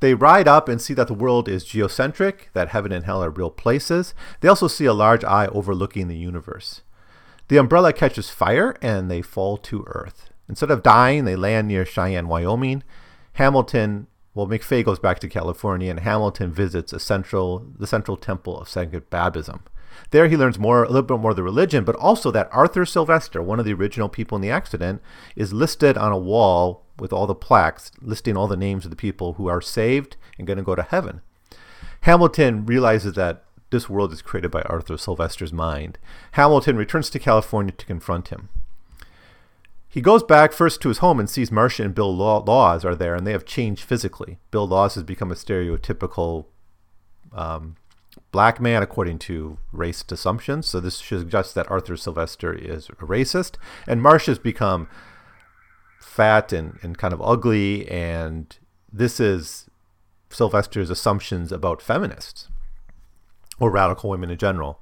They 0.00 0.14
ride 0.14 0.48
up 0.48 0.68
and 0.68 0.80
see 0.80 0.94
that 0.94 1.06
the 1.06 1.14
world 1.14 1.48
is 1.48 1.64
geocentric, 1.64 2.48
that 2.54 2.68
heaven 2.68 2.92
and 2.92 3.04
hell 3.04 3.22
are 3.22 3.30
real 3.30 3.50
places. 3.50 4.14
They 4.40 4.48
also 4.48 4.68
see 4.68 4.86
a 4.86 4.94
large 4.94 5.22
eye 5.22 5.46
overlooking 5.48 6.08
the 6.08 6.16
universe. 6.16 6.82
The 7.48 7.58
umbrella 7.58 7.92
catches 7.92 8.30
fire 8.30 8.74
and 8.80 9.10
they 9.10 9.22
fall 9.22 9.58
to 9.58 9.84
earth. 9.86 10.30
Instead 10.48 10.70
of 10.70 10.82
dying, 10.82 11.24
they 11.24 11.36
land 11.36 11.68
near 11.68 11.84
Cheyenne, 11.84 12.26
Wyoming. 12.26 12.82
Hamilton, 13.34 14.06
well, 14.34 14.46
McFay 14.46 14.84
goes 14.84 14.98
back 14.98 15.18
to 15.20 15.28
California, 15.28 15.90
and 15.90 16.00
Hamilton 16.00 16.52
visits 16.52 16.92
a 16.92 17.00
central, 17.00 17.66
the 17.78 17.86
central 17.86 18.16
temple 18.16 18.58
of 18.58 18.68
Second 18.68 19.08
Babism. 19.10 19.60
There, 20.10 20.28
he 20.28 20.36
learns 20.36 20.58
more, 20.58 20.84
a 20.84 20.88
little 20.88 21.02
bit 21.02 21.18
more 21.18 21.30
of 21.30 21.36
the 21.36 21.42
religion, 21.42 21.84
but 21.84 21.96
also 21.96 22.30
that 22.30 22.48
Arthur 22.52 22.84
Sylvester, 22.84 23.42
one 23.42 23.58
of 23.58 23.64
the 23.64 23.74
original 23.74 24.08
people 24.08 24.36
in 24.36 24.42
the 24.42 24.50
accident, 24.50 25.02
is 25.36 25.52
listed 25.52 25.96
on 25.96 26.12
a 26.12 26.18
wall 26.18 26.84
with 26.98 27.12
all 27.12 27.26
the 27.26 27.34
plaques 27.34 27.90
listing 28.00 28.36
all 28.36 28.46
the 28.46 28.56
names 28.56 28.84
of 28.84 28.90
the 28.90 28.96
people 28.96 29.34
who 29.34 29.48
are 29.48 29.60
saved 29.60 30.16
and 30.38 30.46
going 30.46 30.56
to 30.56 30.62
go 30.62 30.74
to 30.74 30.82
heaven. 30.82 31.20
Hamilton 32.02 32.66
realizes 32.66 33.14
that 33.14 33.44
this 33.70 33.88
world 33.88 34.12
is 34.12 34.22
created 34.22 34.50
by 34.50 34.62
Arthur 34.62 34.96
Sylvester's 34.96 35.52
mind. 35.52 35.98
Hamilton 36.32 36.76
returns 36.76 37.10
to 37.10 37.18
California 37.18 37.72
to 37.72 37.86
confront 37.86 38.28
him. 38.28 38.48
He 39.88 40.00
goes 40.00 40.22
back 40.22 40.52
first 40.52 40.80
to 40.82 40.88
his 40.88 40.98
home 40.98 41.20
and 41.20 41.30
sees 41.30 41.52
Marcia 41.52 41.84
and 41.84 41.94
Bill 41.94 42.14
Laws 42.14 42.84
are 42.84 42.96
there, 42.96 43.14
and 43.14 43.26
they 43.26 43.32
have 43.32 43.44
changed 43.44 43.84
physically. 43.84 44.38
Bill 44.50 44.66
Laws 44.66 44.94
has 44.96 45.04
become 45.04 45.30
a 45.30 45.36
stereotypical 45.36 46.46
um, 47.32 47.76
black 48.34 48.60
man 48.60 48.82
according 48.82 49.16
to 49.16 49.58
racist 49.72 50.10
assumptions. 50.10 50.66
So 50.66 50.80
this 50.80 50.96
suggests 50.96 51.54
that 51.54 51.70
Arthur 51.70 51.96
Sylvester 51.96 52.52
is 52.52 52.88
a 52.88 52.94
racist, 52.94 53.54
and 53.86 54.02
Marsh 54.02 54.26
has 54.26 54.40
become 54.40 54.88
fat 56.00 56.52
and, 56.52 56.80
and 56.82 56.98
kind 56.98 57.14
of 57.14 57.22
ugly, 57.22 57.88
and 57.88 58.58
this 58.92 59.20
is 59.20 59.70
Sylvester's 60.30 60.90
assumptions 60.90 61.52
about 61.52 61.80
feminists 61.80 62.48
or 63.60 63.70
radical 63.70 64.10
women 64.10 64.30
in 64.30 64.38
general. 64.38 64.80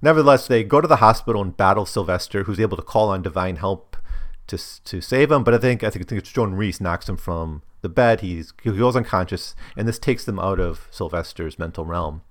Nevertheless, 0.00 0.48
they 0.48 0.64
go 0.64 0.80
to 0.80 0.88
the 0.88 0.96
hospital 0.96 1.42
and 1.42 1.54
battle 1.54 1.84
Sylvester, 1.84 2.44
who's 2.44 2.58
able 2.58 2.78
to 2.78 2.82
call 2.82 3.10
on 3.10 3.20
divine 3.20 3.56
help 3.56 3.98
to 4.46 4.58
to 4.84 5.02
save 5.02 5.30
him. 5.30 5.44
But 5.44 5.52
I 5.52 5.58
think 5.58 5.84
I 5.84 5.90
think, 5.90 6.06
I 6.06 6.08
think 6.08 6.20
it's 6.20 6.32
Joan 6.32 6.54
Reese 6.54 6.80
knocks 6.80 7.06
him 7.06 7.18
from 7.18 7.60
the 7.82 7.90
bed. 7.90 8.22
He's 8.22 8.54
he 8.62 8.72
goes 8.72 8.96
unconscious, 8.96 9.54
and 9.76 9.86
this 9.86 9.98
takes 9.98 10.24
them 10.24 10.38
out 10.38 10.58
of 10.58 10.88
Sylvester's 10.90 11.58
mental 11.58 11.84
realm. 11.84 12.22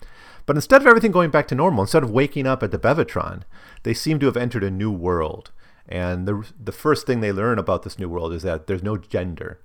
But 0.46 0.58
instead 0.58 0.82
of 0.82 0.88
everything 0.88 1.12
going 1.12 1.30
back 1.30 1.48
to 1.50 1.56
normal, 1.56 1.84
instead 1.84 2.04
of 2.04 2.12
waking 2.12 2.48
up 2.48 2.64
at 2.64 2.72
the 2.72 2.80
Bevatron, 2.80 3.44
they 3.84 3.94
seem 3.94 4.20
to 4.20 4.26
have 4.26 4.38
entered 4.38 4.64
a 4.64 4.72
new 4.72 4.92
world. 4.92 5.52
And 5.88 6.28
the 6.28 6.48
the 6.62 6.72
first 6.72 7.06
thing 7.06 7.20
they 7.20 7.32
learn 7.32 7.60
about 7.60 7.84
this 7.84 8.00
new 8.00 8.10
world 8.10 8.34
is 8.34 8.44
that 8.44 8.68
there's 8.68 8.84
no 8.84 8.98
gender. 8.98 9.60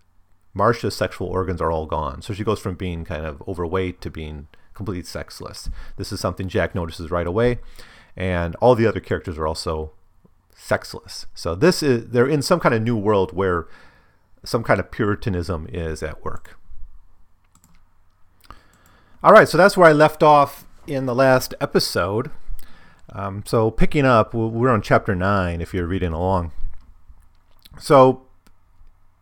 Marcia's 0.54 0.96
sexual 0.96 1.28
organs 1.28 1.60
are 1.60 1.70
all 1.70 1.86
gone, 1.86 2.22
so 2.22 2.34
she 2.34 2.44
goes 2.44 2.58
from 2.58 2.74
being 2.74 3.04
kind 3.04 3.24
of 3.24 3.42
overweight 3.46 4.00
to 4.00 4.10
being 4.10 4.48
completely 4.74 5.04
sexless. 5.04 5.68
This 5.96 6.10
is 6.12 6.20
something 6.20 6.48
Jack 6.48 6.74
notices 6.74 7.10
right 7.10 7.26
away, 7.26 7.60
and 8.16 8.56
all 8.56 8.74
the 8.74 8.86
other 8.86 9.00
characters 9.00 9.38
are 9.38 9.46
also 9.46 9.92
sexless. 10.56 11.26
So 11.34 11.54
this 11.54 11.82
is 11.82 12.08
they're 12.08 12.26
in 12.26 12.42
some 12.42 12.58
kind 12.58 12.74
of 12.74 12.82
new 12.82 12.96
world 12.96 13.32
where 13.32 13.68
some 14.44 14.64
kind 14.64 14.80
of 14.80 14.90
puritanism 14.90 15.68
is 15.72 16.02
at 16.02 16.24
work. 16.24 16.58
All 19.22 19.32
right, 19.32 19.48
so 19.48 19.58
that's 19.58 19.76
where 19.76 19.88
I 19.88 19.92
left 19.92 20.22
off 20.22 20.64
in 20.88 21.06
the 21.06 21.14
last 21.14 21.54
episode. 21.60 22.30
Um, 23.10 23.42
so 23.46 23.70
picking 23.70 24.04
up, 24.04 24.34
we're 24.34 24.70
on 24.70 24.82
chapter 24.82 25.14
nine. 25.14 25.60
If 25.60 25.72
you're 25.72 25.86
reading 25.86 26.12
along, 26.12 26.52
so 27.78 28.22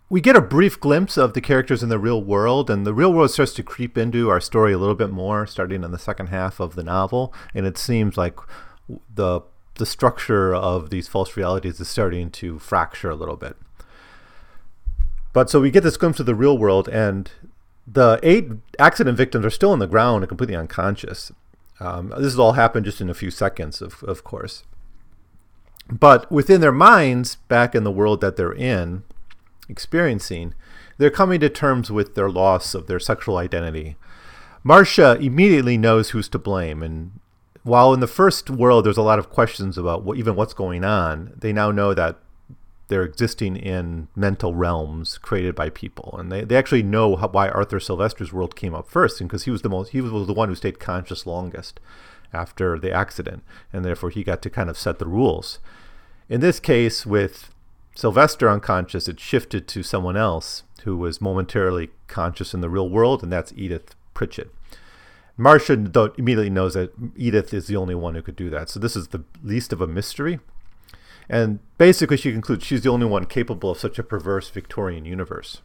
we 0.08 0.20
get 0.20 0.37
a 0.37 0.40
brief 0.40 0.78
glimpse 0.78 1.16
of 1.16 1.35
the 1.35 1.40
characters 1.40 1.82
in 1.82 1.88
the 1.88 1.99
real 1.99 2.23
world, 2.23 2.70
and 2.70 2.87
the 2.87 2.94
real 2.94 3.12
world 3.12 3.30
starts 3.30 3.52
to 3.54 3.62
creep 3.62 3.99
into 3.99 4.30
our 4.30 4.40
story 4.40 4.73
a 4.73 4.78
little 4.78 4.94
bit 4.94 5.11
more, 5.11 5.46
starting 5.46 5.82
in 5.82 5.90
the 5.90 5.99
second 5.99 6.28
half 6.28 6.61
of 6.61 6.75
the 6.75 6.85
novel. 6.85 7.35
And 7.54 7.66
it 7.66 7.76
seems 7.78 8.16
like 8.16 8.38
the 9.12 9.42
the 9.75 9.87
structure 9.87 10.54
of 10.54 10.90
these 10.90 11.06
false 11.06 11.37
realities 11.37 11.78
is 11.80 11.88
starting 11.88 12.30
to 12.30 12.58
fracture 12.58 13.11
a 13.11 13.16
little 13.16 13.37
bit. 13.37 13.56
But 15.32 15.50
so 15.50 15.61
we 15.61 15.70
get 15.70 15.82
this 15.82 15.99
glimpse 15.99 16.18
of 16.18 16.26
the 16.26 16.35
real 16.35 16.56
world, 16.56 16.88
and 16.88 17.30
the 17.87 18.18
eight 18.23 18.49
accident 18.78 19.16
victims 19.16 19.44
are 19.44 19.50
still 19.50 19.70
on 19.70 19.80
the 19.80 19.87
ground 19.87 20.23
and 20.23 20.28
completely 20.28 20.56
unconscious. 20.56 21.30
Um, 21.80 22.09
this 22.11 22.33
has 22.33 22.38
all 22.38 22.52
happened 22.52 22.87
just 22.87 23.00
in 23.00 23.11
a 23.11 23.14
few 23.14 23.30
seconds, 23.30 23.83
of, 23.83 24.02
of 24.02 24.25
course. 24.25 24.64
But 25.90 26.30
within 26.33 26.61
their 26.61 26.73
minds, 26.73 27.37
back 27.49 27.75
in 27.75 27.85
the 27.85 27.90
world 27.90 28.21
that 28.21 28.37
they're 28.37 28.54
in, 28.54 29.04
experiencing, 29.68 30.54
they're 30.99 31.11
coming 31.11 31.40
to 31.40 31.49
terms 31.49 31.90
with 31.90 32.14
their 32.14 32.30
loss 32.30 32.75
of 32.75 32.87
their 32.87 32.99
sexual 32.99 33.37
identity. 33.37 33.97
Marcia 34.64 35.16
immediately 35.21 35.78
knows 35.78 36.11
who's 36.11 36.28
to 36.30 36.38
blame, 36.38 36.83
and 36.83 37.21
while 37.62 37.92
in 37.92 38.00
the 38.00 38.06
first 38.06 38.50
world 38.50 38.85
there's 38.85 38.97
a 38.97 39.02
lot 39.02 39.18
of 39.18 39.30
questions 39.30 39.78
about 39.78 40.02
what, 40.02 40.16
even 40.16 40.35
what's 40.35 40.54
going 40.54 40.85
on, 40.85 41.33
they 41.37 41.52
now 41.52 41.71
know 41.71 41.95
that 41.95 42.18
they're 42.88 43.05
existing 43.05 43.57
in 43.57 44.09
mental 44.14 44.55
realms 44.55 45.19
created 45.19 45.55
by 45.55 45.71
people, 45.71 46.14
and 46.19 46.31
they, 46.31 46.45
they 46.45 46.57
actually 46.57 46.83
know 46.83 47.16
how, 47.16 47.28
why 47.28 47.49
Arthur 47.49 47.81
Sylvester's 47.81 48.33
world 48.33 48.55
came 48.55 48.75
up 48.75 48.88
first, 48.88 49.19
because 49.19 49.45
he 49.45 49.50
was 49.50 49.62
the 49.62 49.69
most 49.69 49.90
he 49.90 50.00
was 50.00 50.26
the 50.26 50.33
one 50.33 50.49
who 50.49 50.55
stayed 50.55 50.78
conscious 50.78 51.26
longest 51.26 51.81
after 52.33 52.78
the 52.78 52.93
accident, 52.93 53.43
and 53.73 53.85
therefore 53.85 54.11
he 54.11 54.25
got 54.25 54.43
to 54.43 54.50
kind 54.50 54.71
of 54.71 54.78
set 54.78 54.99
the 54.99 55.07
rules. 55.07 55.59
In 56.28 56.40
this 56.40 56.61
case, 56.61 57.07
with 57.07 57.50
Sylvester 57.95 58.49
unconscious, 58.49 59.09
it 59.09 59.19
shifted 59.19 59.66
to 59.69 59.83
someone 59.83 60.16
else 60.16 60.62
who 60.85 60.97
was 60.97 61.21
momentarily 61.21 61.90
conscious 62.07 62.55
in 62.55 62.61
the 62.61 62.71
real 62.71 62.88
world, 62.88 63.23
and 63.23 63.33
that's 63.33 63.52
Edith 63.57 63.95
Pritchett. 64.14 64.52
Marcia 65.37 65.75
immediately 66.16 66.50
knows 66.50 66.75
that 66.75 66.93
Edith 67.14 67.52
is 67.52 67.66
the 67.66 67.76
only 67.76 67.95
one 67.95 68.14
who 68.14 68.23
could 68.23 68.37
do 68.37 68.49
that. 68.50 68.71
So 68.71 68.81
this 68.81 68.97
is 68.97 69.09
the 69.09 69.25
least 69.43 69.73
of 69.73 69.81
a 69.81 69.87
mystery. 69.87 70.40
And 71.28 71.59
basically, 71.78 72.16
she 72.16 72.33
concludes 72.33 72.64
she's 72.64 72.83
the 72.83 72.90
only 72.90 73.06
one 73.06 73.26
capable 73.26 73.71
of 73.71 73.78
such 73.78 73.99
a 73.99 74.04
perverse 74.04 74.49
Victorian 74.49 75.04
universe. 75.04 75.61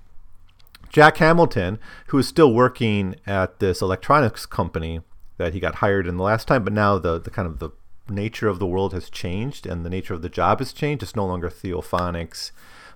Jack 0.90 1.18
Hamilton, 1.18 1.80
who 2.08 2.18
is 2.18 2.28
still 2.28 2.54
working 2.54 3.16
at 3.26 3.60
this 3.60 3.82
electronics 3.82 4.46
company 4.46 5.02
that 5.38 5.54
he 5.54 5.60
got 5.60 5.76
hired 5.76 6.06
in 6.06 6.18
the 6.18 6.24
last 6.24 6.48
time, 6.48 6.64
but 6.64 6.74
now 6.74 6.98
the, 6.98 7.20
the 7.20 7.30
kind 7.30 7.48
of 7.48 7.60
the 7.60 7.70
nature 8.10 8.50
of 8.50 8.60
the 8.60 8.68
world 8.68 8.94
has 8.94 9.10
changed 9.10 9.66
and 9.66 9.86
the 9.86 9.90
nature 9.90 10.14
of 10.14 10.22
the 10.22 10.30
job 10.30 10.60
has 10.60 10.74
changed. 10.74 11.02
It's 11.02 11.16
no 11.16 11.26
longer 11.26 11.50
Theophonics, 11.50 12.52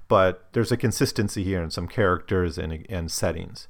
but 0.08 0.48
there's 0.52 0.72
a 0.72 0.78
consistency 0.78 1.44
here 1.44 1.64
in 1.64 1.72
some 1.72 1.88
characters 1.88 2.58
and, 2.58 2.86
and 2.90 3.10
settings. 3.10 3.68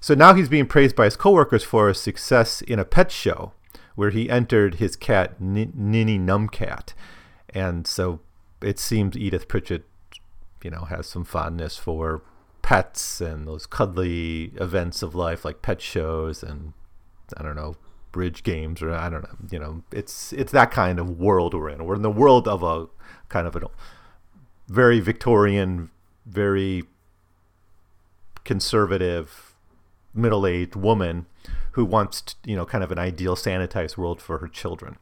So 0.00 0.14
now 0.14 0.34
he's 0.34 0.48
being 0.48 0.66
praised 0.66 0.96
by 0.96 1.04
his 1.04 1.16
coworkers 1.16 1.64
for 1.64 1.88
his 1.88 2.00
success 2.00 2.62
in 2.62 2.78
a 2.78 2.84
pet 2.84 3.10
show 3.10 3.52
where 3.94 4.10
he 4.10 4.30
entered 4.30 4.76
his 4.76 4.96
cat, 4.96 5.34
N- 5.40 5.72
Ninny 5.74 6.18
Numcat 6.18 6.94
and 7.54 7.86
so 7.86 8.20
it 8.60 8.78
seems 8.78 9.16
Edith 9.16 9.48
Pritchett, 9.48 9.84
you 10.62 10.70
know, 10.70 10.84
has 10.84 11.06
some 11.06 11.24
fondness 11.24 11.76
for 11.76 12.22
pets 12.62 13.20
and 13.20 13.46
those 13.46 13.66
cuddly 13.66 14.52
events 14.56 15.02
of 15.02 15.14
life 15.14 15.44
like 15.44 15.62
pet 15.62 15.80
shows 15.80 16.42
and 16.42 16.72
I 17.36 17.42
don't 17.42 17.56
know 17.56 17.74
bridge 18.12 18.44
games 18.44 18.80
or 18.80 18.92
I 18.92 19.10
don't 19.10 19.22
know 19.22 19.36
you 19.50 19.58
know 19.58 19.82
it's 19.90 20.32
it's 20.34 20.52
that 20.52 20.70
kind 20.70 21.00
of 21.00 21.18
world 21.18 21.54
we're 21.54 21.70
in. 21.70 21.84
We're 21.84 21.96
in 21.96 22.02
the 22.02 22.10
world 22.10 22.46
of 22.46 22.62
a 22.62 22.86
kind 23.28 23.46
of 23.48 23.56
a 23.56 23.62
very 24.68 25.00
Victorian 25.00 25.90
very 26.24 26.84
conservative 28.44 29.54
middle-aged 30.14 30.76
woman 30.76 31.26
who 31.72 31.84
wants 31.84 32.36
you 32.44 32.54
know 32.54 32.64
kind 32.64 32.84
of 32.84 32.92
an 32.92 32.98
ideal 32.98 33.34
sanitized 33.34 33.96
world 33.96 34.22
for 34.22 34.38
her 34.38 34.48
children 34.48 34.98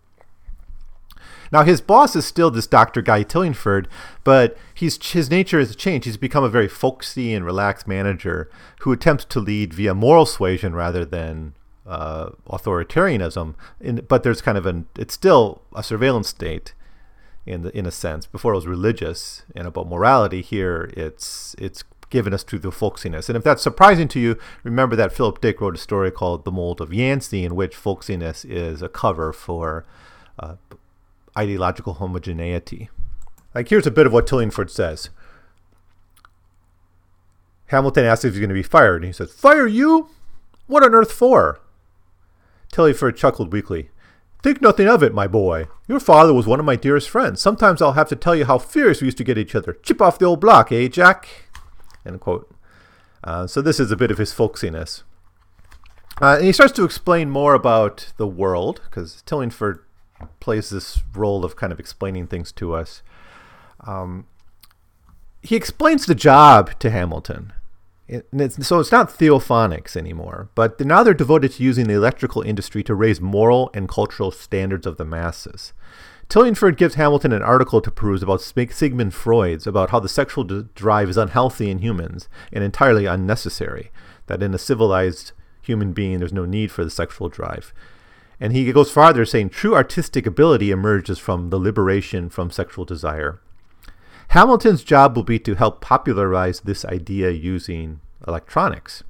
now 1.52 1.62
his 1.62 1.80
boss 1.80 2.14
is 2.16 2.24
still 2.26 2.50
this 2.50 2.66
Dr. 2.66 3.02
Guy 3.02 3.24
Tillingford, 3.24 3.86
but 4.24 4.56
he's 4.74 4.98
his 5.12 5.30
nature 5.30 5.58
has 5.58 5.74
changed. 5.76 6.04
He's 6.06 6.16
become 6.16 6.44
a 6.44 6.48
very 6.48 6.68
folksy 6.68 7.34
and 7.34 7.44
relaxed 7.44 7.88
manager 7.88 8.50
who 8.80 8.92
attempts 8.92 9.24
to 9.26 9.40
lead 9.40 9.74
via 9.74 9.94
moral 9.94 10.26
suasion 10.26 10.74
rather 10.74 11.04
than 11.04 11.54
uh, 11.86 12.30
authoritarianism. 12.48 13.54
In, 13.80 14.04
but 14.08 14.22
there's 14.22 14.42
kind 14.42 14.58
of 14.58 14.66
an 14.66 14.86
it's 14.98 15.14
still 15.14 15.62
a 15.74 15.82
surveillance 15.82 16.28
state, 16.28 16.74
in 17.46 17.62
the 17.62 17.76
in 17.76 17.86
a 17.86 17.90
sense. 17.90 18.26
Before 18.26 18.52
it 18.52 18.56
was 18.56 18.66
religious 18.66 19.42
and 19.54 19.66
about 19.66 19.88
morality. 19.88 20.42
Here 20.42 20.90
it's 20.96 21.54
it's 21.58 21.84
given 22.10 22.34
us 22.34 22.42
through 22.42 22.58
the 22.58 22.70
folksiness. 22.70 23.28
And 23.28 23.36
if 23.36 23.44
that's 23.44 23.62
surprising 23.62 24.08
to 24.08 24.20
you, 24.20 24.36
remember 24.64 24.96
that 24.96 25.12
Philip 25.12 25.40
Dick 25.40 25.60
wrote 25.60 25.76
a 25.76 25.78
story 25.78 26.10
called 26.10 26.44
The 26.44 26.50
Mold 26.50 26.80
of 26.80 26.92
Yancey, 26.92 27.44
in 27.44 27.54
which 27.54 27.76
folksiness 27.76 28.44
is 28.44 28.82
a 28.82 28.88
cover 28.88 29.32
for 29.32 29.86
uh, 30.38 30.56
ideological 31.36 31.94
homogeneity. 31.94 32.88
Like 33.54 33.68
here's 33.68 33.86
a 33.86 33.90
bit 33.90 34.06
of 34.06 34.12
what 34.12 34.26
Tillingford 34.26 34.70
says. 34.70 35.10
Hamilton 37.66 38.04
asks 38.04 38.24
if 38.24 38.32
he's 38.32 38.40
going 38.40 38.48
to 38.48 38.54
be 38.54 38.62
fired, 38.62 38.96
and 38.96 39.04
he 39.04 39.12
says, 39.12 39.32
"Fire 39.32 39.66
you? 39.66 40.08
What 40.66 40.82
on 40.82 40.94
earth 40.94 41.12
for?" 41.12 41.60
Tillingford 42.72 43.16
chuckled 43.16 43.52
weakly. 43.52 43.90
Think 44.42 44.62
nothing 44.62 44.88
of 44.88 45.02
it, 45.02 45.12
my 45.12 45.26
boy. 45.26 45.66
Your 45.86 46.00
father 46.00 46.32
was 46.32 46.46
one 46.46 46.58
of 46.60 46.66
my 46.66 46.76
dearest 46.76 47.10
friends. 47.10 47.40
Sometimes 47.40 47.82
I'll 47.82 47.92
have 47.92 48.08
to 48.08 48.16
tell 48.16 48.34
you 48.34 48.46
how 48.46 48.58
fierce 48.58 49.00
we 49.00 49.06
used 49.06 49.18
to 49.18 49.24
get 49.24 49.36
each 49.36 49.54
other. 49.54 49.74
Chip 49.82 50.00
off 50.00 50.18
the 50.18 50.24
old 50.24 50.40
block, 50.40 50.72
eh, 50.72 50.88
Jack? 50.88 51.50
End 52.06 52.20
quote. 52.20 52.50
Uh, 53.22 53.46
so 53.46 53.60
this 53.60 53.78
is 53.78 53.92
a 53.92 53.96
bit 53.96 54.10
of 54.10 54.16
his 54.16 54.32
folksiness. 54.32 55.02
Uh, 56.22 56.36
and 56.36 56.44
he 56.44 56.52
starts 56.52 56.72
to 56.72 56.84
explain 56.84 57.28
more 57.28 57.54
about 57.54 58.12
the 58.16 58.26
world, 58.26 58.80
because 58.84 59.22
Tillingford 59.26 59.80
plays 60.40 60.70
this 60.70 61.00
role 61.14 61.44
of 61.44 61.56
kind 61.56 61.72
of 61.72 61.80
explaining 61.80 62.26
things 62.26 62.52
to 62.52 62.74
us. 62.74 63.02
Um, 63.86 64.26
he 65.42 65.56
explains 65.56 66.06
the 66.06 66.14
job 66.14 66.78
to 66.80 66.90
Hamilton. 66.90 67.52
It's, 68.08 68.66
so 68.66 68.80
it's 68.80 68.90
not 68.90 69.08
theophonics 69.08 69.96
anymore, 69.96 70.50
but 70.54 70.80
now 70.80 71.02
they're 71.02 71.14
devoted 71.14 71.52
to 71.52 71.62
using 71.62 71.86
the 71.86 71.94
electrical 71.94 72.42
industry 72.42 72.82
to 72.82 72.94
raise 72.94 73.20
moral 73.20 73.70
and 73.72 73.88
cultural 73.88 74.32
standards 74.32 74.84
of 74.84 74.96
the 74.96 75.04
masses. 75.04 75.72
Tillingford 76.28 76.76
gives 76.76 76.94
Hamilton 76.94 77.32
an 77.32 77.42
article 77.42 77.80
to 77.80 77.90
peruse 77.90 78.22
about 78.22 78.40
Sigmund 78.40 79.14
Freud's 79.14 79.66
about 79.66 79.90
how 79.90 80.00
the 80.00 80.08
sexual 80.08 80.44
drive 80.44 81.08
is 81.08 81.16
unhealthy 81.16 81.70
in 81.70 81.78
humans 81.78 82.28
and 82.52 82.62
entirely 82.62 83.06
unnecessary. 83.06 83.90
That 84.26 84.42
in 84.42 84.54
a 84.54 84.58
civilized 84.58 85.32
human 85.60 85.92
being, 85.92 86.18
there's 86.18 86.32
no 86.32 86.44
need 86.44 86.70
for 86.70 86.84
the 86.84 86.90
sexual 86.90 87.28
drive. 87.28 87.72
And 88.40 88.52
he 88.52 88.72
goes 88.72 88.90
farther, 88.90 89.24
saying 89.26 89.50
true 89.50 89.74
artistic 89.74 90.26
ability 90.26 90.70
emerges 90.70 91.18
from 91.18 91.50
the 91.50 91.58
liberation 91.58 92.30
from 92.30 92.50
sexual 92.50 92.84
desire. 92.84 93.40
Hamilton's 94.28 94.82
job 94.82 95.14
will 95.14 95.24
be 95.24 95.38
to 95.40 95.56
help 95.56 95.80
popularize 95.80 96.60
this 96.60 96.84
idea 96.84 97.30
using 97.30 98.00
electronics. 98.26 99.02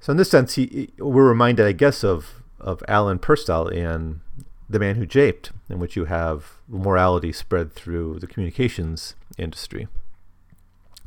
So 0.00 0.10
in 0.10 0.16
this 0.16 0.30
sense, 0.30 0.54
he, 0.54 0.90
we're 0.98 1.28
reminded, 1.28 1.66
I 1.66 1.72
guess, 1.72 2.04
of 2.04 2.40
of 2.60 2.82
Allen 2.86 3.18
Purcell 3.18 3.68
in 3.68 4.20
The 4.68 4.78
Man 4.78 4.96
Who 4.96 5.06
Japed, 5.06 5.50
in 5.68 5.78
which 5.78 5.96
you 5.96 6.04
have 6.04 6.60
morality 6.68 7.32
spread 7.32 7.72
through 7.72 8.18
the 8.18 8.26
communications 8.26 9.14
industry, 9.38 9.88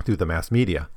through 0.04 0.16
the 0.16 0.26
mass 0.26 0.52
media. 0.52 0.90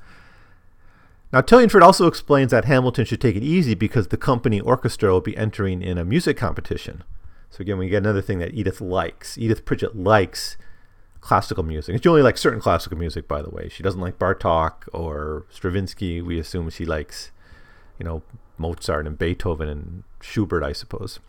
Now, 1.37 1.43
Tillingford 1.43 1.83
also 1.83 2.07
explains 2.07 2.51
that 2.53 2.65
Hamilton 2.65 3.05
should 3.05 3.21
take 3.21 3.37
it 3.37 3.43
easy 3.43 3.75
because 3.75 4.09
the 4.09 4.17
company 4.17 4.59
orchestra 4.59 5.13
will 5.13 5.21
be 5.21 5.37
entering 5.37 5.83
in 5.83 5.99
a 5.99 6.05
music 6.05 6.39
competition. 6.39 7.05
So 7.51 7.61
again, 7.61 7.77
we 7.77 7.91
get 7.91 7.99
another 7.99 8.23
thing 8.23 8.39
that 8.39 8.55
Edith 8.55 8.81
likes. 8.81 9.37
Edith 9.37 9.67
Pritchett 9.67 9.95
likes 9.95 10.57
classical 11.21 11.63
music. 11.63 12.03
She 12.03 12.09
only 12.09 12.23
likes 12.23 12.41
certain 12.41 12.59
classical 12.59 12.97
music, 12.97 13.29
by 13.29 13.43
the 13.43 13.51
way. 13.51 13.69
She 13.69 13.83
doesn't 13.83 14.01
like 14.01 14.19
Bartok 14.19 14.89
or 14.95 15.45
Stravinsky. 15.51 16.23
We 16.23 16.39
assume 16.39 16.71
she 16.71 16.87
likes, 16.87 17.33
you 17.99 18.07
know, 18.07 18.23
Mozart 18.57 19.07
and 19.07 19.19
Beethoven 19.19 19.69
and 19.69 20.05
Schubert, 20.23 20.63
I 20.63 20.73
suppose. 20.73 21.21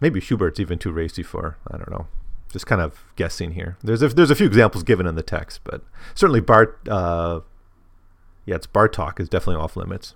Maybe 0.00 0.18
Schubert's 0.20 0.58
even 0.58 0.80
too 0.80 0.90
racy 0.90 1.22
for. 1.22 1.58
I 1.70 1.76
don't 1.76 1.92
know. 1.92 2.08
Just 2.50 2.66
kind 2.66 2.80
of 2.80 3.04
guessing 3.14 3.52
here. 3.52 3.76
There's 3.84 4.02
a, 4.02 4.08
there's 4.08 4.32
a 4.32 4.34
few 4.34 4.48
examples 4.48 4.82
given 4.82 5.06
in 5.06 5.14
the 5.14 5.22
text, 5.22 5.60
but 5.62 5.82
certainly 6.16 6.40
Bart. 6.40 6.80
Uh, 6.88 7.42
yeah, 8.46 8.56
it's 8.56 8.66
Bartok 8.66 9.20
is 9.20 9.28
definitely 9.28 9.62
off 9.62 9.76
limits. 9.76 10.14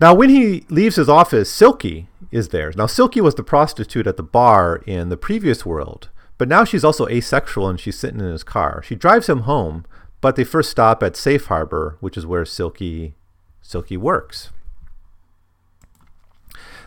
Now, 0.00 0.14
when 0.14 0.30
he 0.30 0.64
leaves 0.68 0.96
his 0.96 1.08
office, 1.08 1.50
Silky 1.50 2.08
is 2.32 2.48
there. 2.48 2.72
Now, 2.76 2.86
Silky 2.86 3.20
was 3.20 3.36
the 3.36 3.44
prostitute 3.44 4.06
at 4.06 4.16
the 4.16 4.22
bar 4.22 4.82
in 4.84 5.10
the 5.10 5.16
previous 5.16 5.64
world, 5.64 6.08
but 6.38 6.48
now 6.48 6.64
she's 6.64 6.82
also 6.82 7.06
asexual 7.08 7.68
and 7.68 7.78
she's 7.78 7.98
sitting 7.98 8.18
in 8.18 8.26
his 8.26 8.42
car. 8.42 8.82
She 8.82 8.96
drives 8.96 9.28
him 9.28 9.42
home, 9.42 9.84
but 10.20 10.34
they 10.34 10.42
first 10.42 10.70
stop 10.70 11.02
at 11.04 11.16
Safe 11.16 11.46
Harbor, 11.46 11.98
which 12.00 12.16
is 12.16 12.26
where 12.26 12.44
Silky 12.44 13.14
Silky 13.60 13.96
works. 13.96 14.50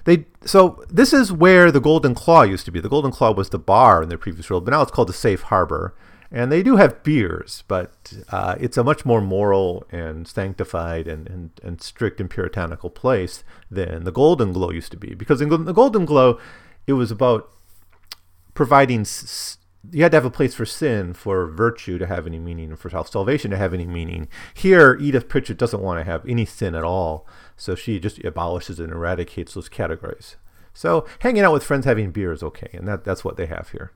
They 0.03 0.25
so 0.43 0.83
this 0.89 1.13
is 1.13 1.31
where 1.31 1.71
the 1.71 1.79
Golden 1.79 2.15
Claw 2.15 2.43
used 2.43 2.65
to 2.65 2.71
be. 2.71 2.79
The 2.79 2.89
Golden 2.89 3.11
Claw 3.11 3.31
was 3.31 3.49
the 3.49 3.59
bar 3.59 4.03
in 4.03 4.09
the 4.09 4.17
previous 4.17 4.49
world, 4.49 4.65
but 4.65 4.71
now 4.71 4.81
it's 4.81 4.91
called 4.91 5.09
the 5.09 5.13
Safe 5.13 5.43
Harbor. 5.43 5.95
And 6.31 6.51
they 6.51 6.63
do 6.63 6.75
have 6.77 7.03
beers, 7.03 7.63
but 7.67 8.13
uh, 8.31 8.55
it's 8.59 8.77
a 8.77 8.83
much 8.83 9.05
more 9.05 9.21
moral 9.21 9.85
and 9.91 10.27
sanctified 10.27 11.07
and, 11.07 11.27
and, 11.27 11.51
and 11.63 11.81
strict 11.81 12.19
and 12.19 12.29
puritanical 12.29 12.89
place 12.89 13.43
than 13.69 14.03
the 14.03 14.11
Golden 14.11 14.51
Glow 14.51 14.71
used 14.71 14.91
to 14.91 14.97
be. 14.97 15.13
Because 15.13 15.39
in 15.41 15.49
the 15.49 15.73
Golden 15.73 16.03
Glow, 16.05 16.39
it 16.87 16.93
was 16.93 17.11
about 17.11 17.49
providing, 18.53 19.01
s- 19.01 19.59
you 19.91 20.01
had 20.03 20.11
to 20.11 20.17
have 20.17 20.25
a 20.25 20.31
place 20.31 20.55
for 20.55 20.65
sin, 20.65 21.13
for 21.13 21.47
virtue 21.47 21.97
to 21.99 22.07
have 22.07 22.25
any 22.25 22.39
meaning, 22.39 22.69
and 22.71 22.79
for 22.79 22.89
self 22.89 23.09
salvation 23.09 23.51
to 23.51 23.57
have 23.57 23.73
any 23.73 23.85
meaning. 23.85 24.27
Here, 24.53 24.97
Edith 24.99 25.29
Pritchett 25.29 25.57
doesn't 25.57 25.81
want 25.81 25.99
to 25.99 26.11
have 26.11 26.27
any 26.27 26.45
sin 26.45 26.73
at 26.75 26.83
all, 26.83 27.27
so 27.55 27.75
she 27.75 27.99
just 27.99 28.23
abolishes 28.23 28.79
and 28.79 28.91
eradicates 28.91 29.53
those 29.53 29.69
categories. 29.69 30.37
So 30.73 31.05
hanging 31.19 31.43
out 31.43 31.53
with 31.53 31.63
friends 31.63 31.85
having 31.85 32.11
beer 32.11 32.33
is 32.33 32.43
okay, 32.43 32.69
and 32.73 32.87
that, 32.87 33.03
that's 33.05 33.23
what 33.23 33.37
they 33.37 33.45
have 33.45 33.69
here. 33.69 33.91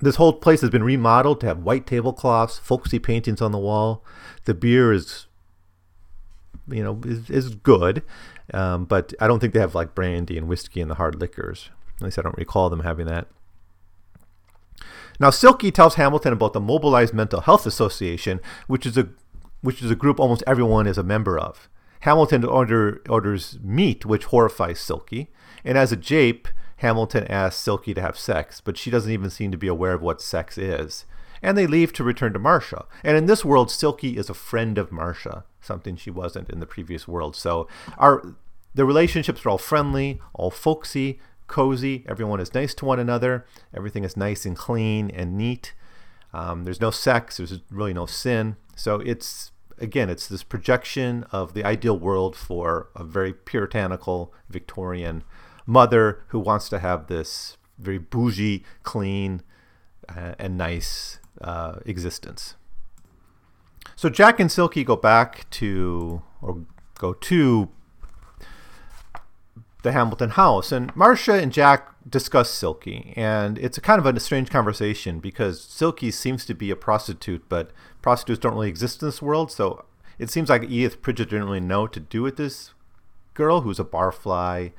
This 0.00 0.16
whole 0.16 0.32
place 0.32 0.62
has 0.62 0.70
been 0.70 0.82
remodeled 0.82 1.40
to 1.40 1.46
have 1.46 1.58
white 1.58 1.86
tablecloths, 1.86 2.58
folksy 2.58 2.98
paintings 2.98 3.42
on 3.42 3.52
the 3.52 3.58
wall. 3.58 4.04
The 4.44 4.54
beer 4.54 4.92
is, 4.92 5.26
you 6.68 6.82
know, 6.82 7.00
is, 7.04 7.30
is 7.30 7.54
good, 7.54 8.02
um, 8.52 8.84
but 8.84 9.12
I 9.20 9.26
don't 9.26 9.38
think 9.38 9.52
they 9.52 9.60
have 9.60 9.74
like 9.74 9.94
brandy 9.94 10.38
and 10.38 10.48
whiskey 10.48 10.80
and 10.80 10.90
the 10.90 10.96
hard 10.96 11.20
liquors. 11.20 11.70
At 11.96 12.04
least 12.04 12.18
I 12.18 12.22
don't 12.22 12.38
recall 12.38 12.70
them 12.70 12.80
having 12.80 13.06
that. 13.06 13.28
Now, 15.20 15.30
Silky 15.30 15.70
tells 15.70 15.94
Hamilton 15.94 16.32
about 16.32 16.52
the 16.52 16.60
Mobilized 16.60 17.14
Mental 17.14 17.42
Health 17.42 17.66
Association, 17.66 18.40
which 18.66 18.86
is 18.86 18.96
a 18.96 19.10
which 19.60 19.80
is 19.80 19.90
a 19.90 19.96
group 19.96 20.18
almost 20.18 20.42
everyone 20.46 20.88
is 20.88 20.98
a 20.98 21.04
member 21.04 21.38
of. 21.38 21.68
Hamilton 22.00 22.44
order, 22.44 23.00
orders 23.08 23.60
meat, 23.62 24.04
which 24.04 24.24
horrifies 24.24 24.80
Silky, 24.80 25.30
and 25.64 25.78
as 25.78 25.92
a 25.92 25.96
jape, 25.96 26.48
Hamilton 26.82 27.26
asks 27.28 27.62
Silky 27.62 27.94
to 27.94 28.00
have 28.00 28.18
sex, 28.18 28.60
but 28.60 28.76
she 28.76 28.90
doesn't 28.90 29.10
even 29.10 29.30
seem 29.30 29.52
to 29.52 29.56
be 29.56 29.68
aware 29.68 29.92
of 29.92 30.02
what 30.02 30.20
sex 30.20 30.58
is. 30.58 31.06
And 31.40 31.56
they 31.56 31.66
leave 31.66 31.92
to 31.94 32.04
return 32.04 32.32
to 32.32 32.40
Marcia. 32.40 32.86
And 33.04 33.16
in 33.16 33.26
this 33.26 33.44
world, 33.44 33.70
Silky 33.70 34.16
is 34.16 34.28
a 34.28 34.34
friend 34.34 34.76
of 34.78 34.90
Marcia, 34.90 35.44
something 35.60 35.96
she 35.96 36.10
wasn't 36.10 36.50
in 36.50 36.58
the 36.58 36.66
previous 36.66 37.06
world. 37.06 37.36
So 37.36 37.68
our 37.98 38.34
the 38.74 38.84
relationships 38.84 39.44
are 39.44 39.50
all 39.50 39.58
friendly, 39.58 40.20
all 40.34 40.50
folksy, 40.50 41.20
cozy. 41.46 42.04
Everyone 42.08 42.40
is 42.40 42.54
nice 42.54 42.74
to 42.74 42.84
one 42.84 42.98
another. 42.98 43.46
Everything 43.72 44.02
is 44.02 44.16
nice 44.16 44.44
and 44.44 44.56
clean 44.56 45.10
and 45.10 45.36
neat. 45.38 45.74
Um, 46.32 46.64
there's 46.64 46.80
no 46.80 46.90
sex. 46.90 47.36
There's 47.36 47.60
really 47.70 47.92
no 47.92 48.06
sin. 48.06 48.56
So 48.74 48.96
it's 49.00 49.52
again, 49.78 50.10
it's 50.10 50.26
this 50.26 50.42
projection 50.42 51.26
of 51.30 51.54
the 51.54 51.64
ideal 51.64 51.98
world 51.98 52.34
for 52.34 52.88
a 52.96 53.04
very 53.04 53.32
puritanical 53.32 54.32
Victorian 54.48 55.22
mother 55.66 56.24
who 56.28 56.38
wants 56.38 56.68
to 56.70 56.78
have 56.78 57.06
this 57.06 57.56
very 57.78 57.98
bougie, 57.98 58.64
clean, 58.82 59.42
uh, 60.08 60.34
and 60.38 60.56
nice 60.56 61.18
uh, 61.40 61.76
existence. 61.86 62.54
So 63.96 64.08
Jack 64.08 64.40
and 64.40 64.50
Silky 64.50 64.84
go 64.84 64.96
back 64.96 65.48
to, 65.50 66.22
or 66.40 66.64
go 66.98 67.12
to 67.12 67.68
the 69.82 69.92
Hamilton 69.92 70.30
house, 70.30 70.72
and 70.72 70.94
Marcia 70.96 71.34
and 71.34 71.52
Jack 71.52 71.88
discuss 72.08 72.50
Silky, 72.50 73.12
and 73.16 73.58
it's 73.58 73.78
a 73.78 73.80
kind 73.80 74.04
of 74.04 74.16
a 74.16 74.20
strange 74.20 74.50
conversation 74.50 75.18
because 75.18 75.62
Silky 75.62 76.10
seems 76.10 76.44
to 76.46 76.54
be 76.54 76.70
a 76.70 76.76
prostitute, 76.76 77.48
but 77.48 77.70
prostitutes 78.00 78.40
don't 78.40 78.54
really 78.54 78.68
exist 78.68 79.02
in 79.02 79.08
this 79.08 79.22
world, 79.22 79.50
so 79.50 79.84
it 80.18 80.30
seems 80.30 80.48
like 80.48 80.64
Edith 80.64 81.02
Pritchett 81.02 81.30
didn't 81.30 81.46
really 81.46 81.60
know 81.60 81.82
what 81.82 81.92
to 81.94 82.00
do 82.00 82.22
with 82.22 82.36
this 82.36 82.72
girl 83.34 83.62
who's 83.62 83.80
a 83.80 83.84
barfly 83.84 84.72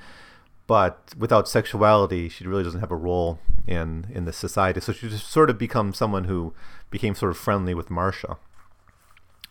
but 0.74 1.14
without 1.16 1.48
sexuality, 1.48 2.28
she 2.28 2.48
really 2.48 2.64
doesn't 2.64 2.80
have 2.80 2.90
a 2.90 2.96
role 2.96 3.38
in 3.68 4.08
in 4.12 4.26
the 4.26 4.34
society. 4.34 4.82
So 4.82 4.92
she 4.92 5.08
just 5.08 5.30
sort 5.30 5.52
of 5.52 5.60
becomes 5.60 6.00
someone 6.00 6.24
who 6.24 6.52
became 6.90 7.14
sort 7.14 7.30
of 7.30 7.38
friendly 7.38 7.76
with 7.76 7.92
Marcia. 7.92 8.38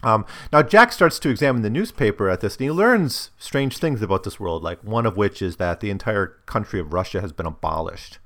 Um, 0.03 0.27
now 0.53 0.63
Jack 0.63 0.91
starts 0.91 1.21
to 1.21 1.29
examine 1.29 1.63
the 1.63 1.71
newspaper 1.71 2.29
at 2.29 2.41
this, 2.41 2.57
and 2.57 2.65
he 2.65 2.73
learns 2.73 3.31
strange 3.39 3.79
things 3.79 4.03
about 4.03 4.25
this 4.25 4.41
world. 4.41 4.65
Like 4.65 4.83
one 4.83 5.07
of 5.07 5.17
which 5.17 5.41
is 5.41 5.59
that 5.59 5.79
the 5.79 5.91
entire 5.91 6.27
country 6.47 6.81
of 6.81 6.93
Russia 6.93 7.21
has 7.21 7.33
been 7.33 7.47
abolished. 7.47 8.19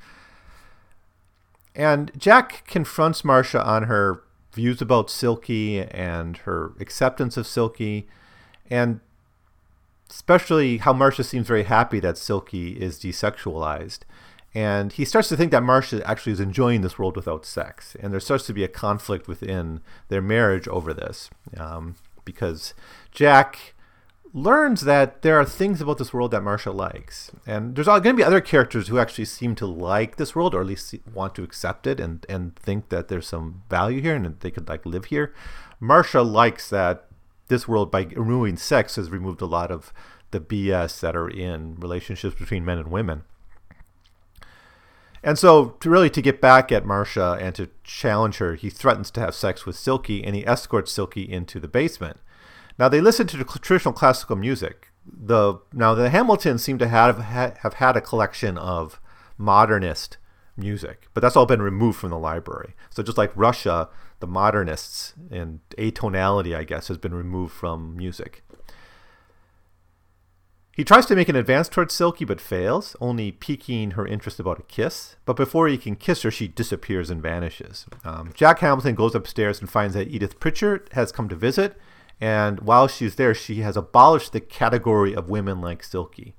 And 1.75 2.11
Jack 2.17 2.67
confronts 2.67 3.27
Marcia 3.27 3.63
on 3.63 3.83
her 3.83 4.23
views 4.55 4.81
about 4.81 5.11
Silky 5.11 5.83
and 5.83 6.39
her 6.39 6.73
acceptance 6.81 7.37
of 7.37 7.47
Silky, 7.47 8.09
and 8.71 9.01
especially 10.11 10.79
how 10.79 10.93
Marcia 10.93 11.25
seems 11.25 11.47
very 11.47 11.65
happy 11.65 12.01
that 12.01 12.19
Silky 12.19 12.73
is 12.81 12.99
desexualized. 12.99 14.01
and 14.55 14.95
he 14.95 15.05
starts 15.05 15.29
to 15.29 15.37
think 15.37 15.51
that 15.51 15.63
Marcia 15.63 16.03
actually 16.09 16.33
is 16.33 16.41
enjoying 16.41 16.81
this 16.81 16.99
world 16.99 17.15
without 17.15 17.45
sex, 17.45 17.95
and 18.01 18.11
there 18.11 18.21
starts 18.21 18.47
to 18.47 18.55
be 18.55 18.65
a 18.65 18.69
conflict 18.69 19.29
within 19.29 19.81
their 20.09 20.23
marriage 20.23 20.67
over 20.69 20.95
this, 20.95 21.29
um, 21.59 21.95
because 22.25 22.73
Jack 23.11 23.75
learns 24.33 24.81
that 24.83 25.21
there 25.21 25.39
are 25.39 25.45
things 25.45 25.83
about 25.83 25.99
this 25.99 26.13
world 26.15 26.31
that 26.31 26.43
Marcia 26.43 26.71
likes, 26.71 27.31
and 27.47 27.77
there's 27.77 27.87
going 27.87 28.03
to 28.03 28.15
be 28.15 28.25
other 28.25 28.41
characters 28.41 28.89
who 28.89 28.99
actually 28.99 29.27
seem 29.27 29.55
to 29.57 29.67
like 29.67 30.17
this 30.17 30.35
world, 30.35 30.55
or 30.55 30.63
at 30.63 30.67
least 30.67 30.95
want 31.13 31.35
to 31.35 31.43
accept 31.43 31.87
it 31.87 32.01
and 32.01 32.25
and 32.29 32.57
think 32.57 32.89
that 32.89 33.09
there's 33.09 33.27
some 33.29 33.63
value 33.69 34.01
here 34.01 34.15
and 34.17 34.25
that 34.25 34.41
they 34.41 34.51
could 34.51 34.69
like 34.71 34.87
live 34.87 35.07
here. 35.07 35.35
Marcia 35.81 36.23
likes 36.23 36.71
that 36.71 37.07
this 37.49 37.69
world 37.69 37.91
by 37.91 38.05
removing 38.15 38.57
sex 38.57 38.97
has 38.97 39.11
removed 39.11 39.41
a 39.41 39.47
lot 39.47 39.71
of 39.71 39.93
the 40.31 40.41
BS 40.41 41.01
that 41.01 41.17
are 41.17 41.29
in 41.29 41.77
relationships 41.77 42.37
between 42.39 42.65
men 42.65 42.79
and 42.79 42.91
women. 42.91 43.25
And 45.23 45.39
so, 45.39 45.71
to 45.81 45.91
really 45.91 46.11
to 46.11 46.23
get 46.23 46.41
back 46.41 46.71
at 46.71 46.87
Marcia 46.87 47.37
and 47.41 47.55
to 47.57 47.69
challenge 47.83 48.37
her, 48.37 48.55
he 48.55 48.71
threatens 48.71 49.11
to 49.13 49.21
have 49.21 49.35
sex 49.35 49.67
with 49.67 49.77
Silky, 49.77 50.23
and 50.23 50.37
he 50.37 50.47
escorts 50.47 50.93
Silky 50.93 51.23
into 51.23 51.59
the 51.59 51.69
basement. 51.69 52.19
Now 52.79 52.89
they 52.89 53.01
listen 53.01 53.27
to 53.29 53.37
the 53.37 53.45
traditional 53.45 53.95
classical 53.95 54.37
music. 54.37 54.93
The 55.05 55.61
now 55.73 55.95
the 55.95 56.11
Hamiltons 56.11 56.63
seem 56.63 56.79
to 56.79 56.89
have 56.89 57.19
have 57.19 57.75
had 57.75 57.97
a 57.97 58.01
collection 58.01 58.59
of 58.59 59.01
modernist 59.39 60.19
music, 60.57 61.09
but 61.15 61.21
that's 61.21 61.37
all 61.37 61.47
been 61.47 61.63
removed 61.63 61.99
from 61.99 62.11
the 62.11 62.19
library. 62.19 62.75
So 62.91 63.03
just 63.03 63.19
like 63.19 63.33
Russia, 63.35 63.89
the 64.21 64.27
modernists 64.27 65.15
and 65.31 65.61
atonality, 65.79 66.55
I 66.57 66.65
guess, 66.65 66.89
has 66.89 66.99
been 66.99 67.15
removed 67.15 67.53
from 67.53 67.97
music. 67.97 68.43
He 70.73 70.85
tries 70.85 71.07
to 71.07 71.17
make 71.17 71.31
an 71.31 71.37
advance 71.37 71.71
towards 71.71 71.95
Silky 71.95 72.27
but 72.27 72.39
fails, 72.39 72.97
only 73.01 73.33
piquing 73.33 73.93
her 73.93 74.07
interest 74.07 74.39
about 74.39 74.59
a 74.59 74.63
kiss. 74.63 75.17
But 75.25 75.37
before 75.37 75.69
he 75.69 75.79
can 75.79 75.97
kiss 75.97 76.21
her, 76.21 76.31
she 76.31 76.49
disappears 76.49 77.09
and 77.09 77.23
vanishes. 77.23 77.87
Um, 78.05 78.33
Jack 78.35 78.59
Hamilton 78.59 78.95
goes 78.95 79.15
upstairs 79.15 79.59
and 79.59 79.71
finds 79.71 79.95
that 79.95 80.09
Edith 80.09 80.39
Pritchett 80.39 80.93
has 80.93 81.13
come 81.13 81.31
to 81.31 81.35
visit, 81.35 81.79
and 82.21 82.61
while 82.61 82.89
she's 82.89 83.15
there, 83.15 83.35
she 83.35 83.61
has 83.61 83.77
abolished 83.77 84.33
the 84.33 84.41
category 84.41 85.15
of 85.15 85.31
women 85.31 85.63
like 85.63 85.83
Silky. 85.83 86.37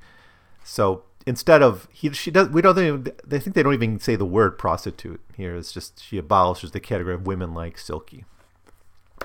So 0.63 1.05
instead 1.27 1.61
of 1.61 1.89
he, 1.91 2.09
she 2.13 2.31
does, 2.31 2.47
we 2.49 2.61
don't 2.61 2.79
even, 2.79 3.11
they 3.25 3.37
think 3.37 3.53
they 3.53 3.61
don't 3.61 3.73
even 3.73 3.99
say 3.99 4.15
the 4.15 4.25
word 4.25 4.57
prostitute 4.57 5.19
here. 5.35 5.55
It's 5.55 5.73
just 5.73 6.01
she 6.01 6.17
abolishes 6.17 6.71
the 6.71 6.79
category 6.79 7.13
of 7.13 7.27
women 7.27 7.53
like 7.53 7.77
Silky. 7.77 8.23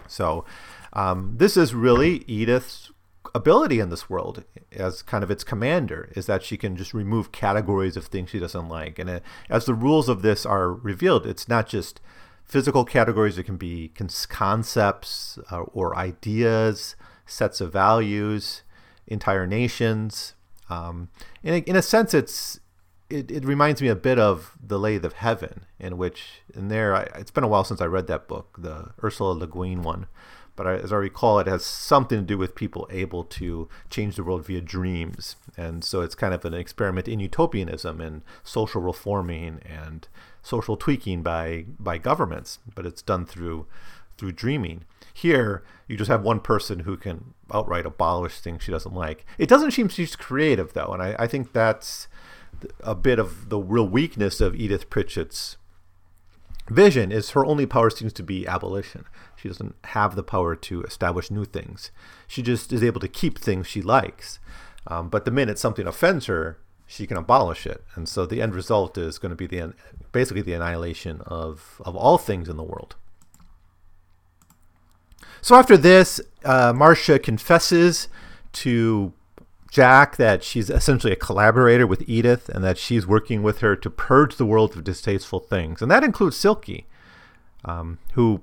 So 0.09 0.45
um, 0.93 1.35
this 1.37 1.57
is 1.57 1.75
really 1.75 2.25
Edith's 2.27 2.91
ability 3.37 3.79
in 3.79 3.89
this 3.89 4.11
world 4.11 4.45
as 4.73 5.01
kind 5.01 5.23
of 5.23 5.31
its 5.31 5.45
commander 5.45 6.11
is 6.17 6.27
that 6.27 6.43
she 6.43 6.57
can 6.57 6.77
just 6.77 6.93
remove 6.93 7.33
categories 7.33 7.97
of 7.97 8.07
things 8.07 8.29
she 8.29 8.39
doesn't 8.39 8.69
like 8.69 8.99
and 8.99 9.09
it, 9.09 9.23
as 9.49 9.65
the 9.65 9.73
rules 9.73 10.09
of 10.09 10.21
this 10.21 10.45
are 10.45 10.71
revealed 10.71 11.25
it's 11.25 11.49
not 11.49 11.67
just 11.67 11.99
physical 12.45 12.85
categories 12.85 13.39
it 13.39 13.45
can 13.45 13.57
be 13.57 13.91
concepts 14.29 15.39
uh, 15.51 15.61
or 15.73 15.97
ideas 15.97 16.95
sets 17.25 17.63
of 17.63 17.73
values 17.73 18.63
entire 19.07 19.47
nations 19.47 20.35
um, 20.73 21.09
in, 21.43 21.55
a, 21.55 21.59
in 21.59 21.77
a 21.77 21.83
sense 21.83 22.15
it's 22.15 22.61
it, 23.11 23.31
it 23.31 23.45
reminds 23.45 23.83
me 23.83 23.89
a 23.89 23.95
bit 23.95 24.19
of 24.19 24.57
the 24.63 24.79
Lathe 24.79 25.05
of 25.05 25.15
Heaven 25.15 25.67
in 25.79 25.99
which 25.99 26.43
in 26.55 26.69
there 26.69 26.95
I, 26.95 27.03
it's 27.17 27.31
been 27.31 27.45
a 27.45 27.49
while 27.49 27.65
since 27.65 27.81
i 27.81 27.87
read 27.87 28.07
that 28.07 28.29
book 28.29 28.57
the 28.59 28.93
ursula 29.03 29.33
le 29.33 29.47
guin 29.47 29.83
one 29.83 30.07
but 30.55 30.67
as 30.67 30.93
I 30.93 30.97
recall, 30.97 31.39
it 31.39 31.47
has 31.47 31.65
something 31.65 32.19
to 32.19 32.25
do 32.25 32.37
with 32.37 32.55
people 32.55 32.87
able 32.91 33.25
to 33.25 33.69
change 33.89 34.17
the 34.17 34.25
world 34.25 34.47
via 34.47 34.61
dreams. 34.61 35.37
And 35.57 35.83
so 35.83 36.03
it's 36.03 36.15
kind 36.15 36.35
of 36.35 36.45
an 36.45 36.53
experiment 36.53 37.09
in 37.09 37.21
utopianism 37.21 38.01
and 38.01 38.23
social 38.45 38.83
reforming 38.83 39.61
and 39.65 40.07
social 40.43 40.77
tweaking 40.77 41.23
by, 41.23 41.65
by 41.79 41.97
governments, 41.97 42.59
but 42.75 42.85
it's 42.85 43.01
done 43.01 43.25
through 43.25 43.67
through 44.19 44.33
dreaming. 44.33 44.85
Here, 45.15 45.63
you 45.89 45.97
just 45.97 46.11
have 46.11 46.23
one 46.23 46.41
person 46.41 46.81
who 46.81 46.97
can 46.97 47.35
outright 47.53 47.87
abolish 47.87 48.41
things 48.41 48.63
she 48.63 48.73
doesn't 48.73 48.95
like. 48.95 49.27
It 49.39 49.49
doesn't 49.49 49.73
seem 49.73 49.89
she's 49.89 50.17
creative, 50.17 50.73
though, 50.73 50.93
and 50.93 51.03
I, 51.03 51.17
I 51.19 51.27
think 51.27 51.53
that's 51.53 52.09
a 52.81 52.95
bit 52.95 53.19
of 53.19 53.49
the 53.49 53.59
real 53.59 53.89
weakness 53.89 54.41
of 54.41 54.55
Edith 54.55 54.89
Pritchett's 54.89 55.57
vision 56.71 57.11
is 57.11 57.31
her 57.31 57.45
only 57.45 57.67
power 57.67 57.91
seems 57.91 58.13
to 58.15 58.23
be 58.23 58.47
abolition. 58.47 59.05
She 59.37 59.49
doesn't 59.49 59.75
have 59.85 60.15
the 60.15 60.23
power 60.23 60.55
to 60.55 60.83
establish 60.83 61.31
new 61.31 61.45
things. 61.45 61.91
She 62.29 62.43
just 62.43 62.73
is 62.73 62.83
able 62.83 63.01
to 63.01 63.09
keep 63.09 63.39
things 63.39 63.67
she 63.67 63.83
likes. 63.83 64.39
Um, 64.87 65.09
but 65.09 65.25
the 65.25 65.31
minute 65.31 65.59
something 65.59 65.87
offends 65.87 66.27
her, 66.27 66.59
she 66.87 67.07
can 67.07 67.17
abolish 67.17 67.67
it. 67.67 67.85
And 67.95 68.09
so 68.09 68.27
the 68.27 68.43
end 68.43 68.55
result 68.55 68.97
is 68.99 69.19
going 69.19 69.31
to 69.31 69.37
be 69.37 69.47
the 69.47 69.75
basically 70.13 70.43
the 70.43 70.53
annihilation 70.53 71.21
of, 71.23 71.81
of 71.85 71.97
all 71.97 72.19
things 72.19 72.49
in 72.49 72.57
the 72.57 72.63
world. 72.63 72.97
So 75.43 75.57
after 75.57 75.77
this, 75.77 76.21
uh, 76.45 76.73
Marcia 76.73 77.19
confesses 77.19 78.09
to 78.53 79.13
Jack 79.71 80.17
that 80.17 80.45
she's 80.45 80.71
essentially 80.71 81.13
a 81.13 81.17
collaborator 81.17 81.87
with 81.87 82.09
Edith 82.09 82.49
and 82.49 82.63
that 82.63 82.79
she's 82.79 83.07
working 83.07 83.43
with 83.43 83.59
her 83.59 83.75
to 83.75 83.91
purge 83.91 84.37
the 84.37 84.47
world 84.47 84.77
of 84.77 84.85
distasteful 84.85 85.41
things. 85.41 85.83
And 85.83 85.91
that 85.91 86.05
includes 86.05 86.37
Silky, 86.37 86.87
um, 87.65 87.99
who 88.13 88.43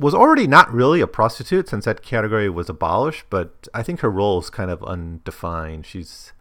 was 0.00 0.14
already 0.14 0.48
not 0.48 0.72
really 0.72 1.00
a 1.00 1.06
prostitute 1.06 1.68
since 1.68 1.84
that 1.84 2.02
category 2.02 2.50
was 2.50 2.68
abolished, 2.68 3.26
but 3.30 3.68
I 3.72 3.84
think 3.84 4.00
her 4.00 4.10
role 4.10 4.40
is 4.40 4.50
kind 4.50 4.70
of 4.70 4.82
undefined. 4.82 5.86
She's, 5.86 6.32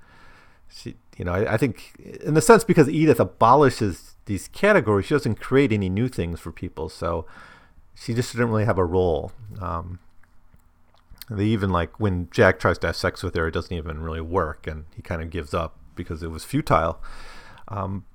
she, 0.68 0.96
you 1.16 1.26
know, 1.26 1.34
I, 1.34 1.54
I 1.54 1.58
think 1.58 1.94
in 2.22 2.34
the 2.34 2.42
sense 2.42 2.64
because 2.64 2.90
Edith 2.90 3.20
abolishes 3.20 4.16
these 4.26 4.48
categories, 4.48 5.06
she 5.06 5.14
doesn't 5.14 5.40
create 5.40 5.72
any 5.72 5.90
new 5.90 6.08
things 6.08 6.40
for 6.40 6.52
people, 6.52 6.90
so 6.90 7.26
she 7.96 8.14
just 8.14 8.32
didn't 8.34 8.50
really 8.50 8.66
have 8.66 8.78
a 8.78 8.86
role. 8.86 9.32
Um, 9.62 10.00
they 11.30 11.46
even 11.46 11.72
like 11.72 12.00
when 12.00 12.30
Jack 12.32 12.60
tries 12.60 12.78
to 12.80 12.88
have 12.88 12.96
sex 12.96 13.24
with 13.24 13.36
her, 13.36 13.48
it 13.48 13.52
doesn't 13.52 13.76
even 13.76 14.02
really 14.02 14.22
work, 14.22 14.68
and 14.68 14.86
he 14.96 15.02
kind 15.02 15.22
of 15.22 15.30
gives 15.30 15.54
up 15.54 15.78
because 15.96 16.22
it 16.22 16.30
was 16.30 16.44
futile. 16.44 17.02
Um, 17.68 18.06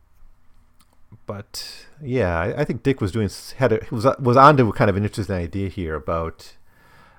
but 1.26 1.86
yeah, 2.00 2.38
I, 2.38 2.60
I, 2.60 2.64
think 2.64 2.84
Dick 2.84 3.00
was 3.00 3.10
doing 3.10 3.28
had 3.56 3.72
a, 3.72 3.80
was 3.90 4.06
was 4.20 4.36
onto 4.36 4.70
kind 4.72 4.88
of 4.88 4.96
an 4.96 5.04
interesting 5.04 5.34
idea 5.34 5.68
here 5.68 5.96
about 5.96 6.56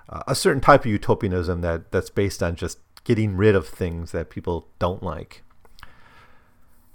uh, 0.07 0.23
a 0.27 0.35
certain 0.35 0.61
type 0.61 0.81
of 0.81 0.91
utopianism 0.91 1.61
that 1.61 1.91
that's 1.91 2.09
based 2.09 2.41
on 2.41 2.55
just 2.55 2.79
getting 3.03 3.35
rid 3.35 3.55
of 3.55 3.67
things 3.67 4.11
that 4.11 4.29
people 4.29 4.67
don't 4.79 5.03
like, 5.03 5.43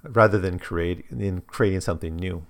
rather 0.03 0.39
than 0.39 0.59
create 0.59 1.05
in 1.11 1.43
creating 1.43 1.81
something 1.81 2.17
new. 2.17 2.47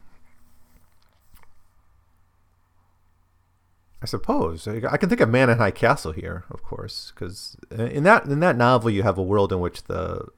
I 4.07 4.09
suppose 4.09 4.69
I 4.69 4.97
can 4.99 5.09
think 5.09 5.21
of 5.21 5.29
Man 5.29 5.51
in 5.51 5.59
High 5.59 5.73
Castle 5.73 6.13
here, 6.13 6.45
of 6.53 6.63
course, 6.63 7.13
because 7.13 7.57
in 7.73 8.05
that 8.05 8.27
in 8.27 8.39
that 8.39 8.57
novel 8.57 8.89
you 8.89 9.03
have 9.03 9.19
a 9.19 9.23
world 9.23 9.53
in 9.53 9.59
which 9.59 9.83
the 9.83 10.29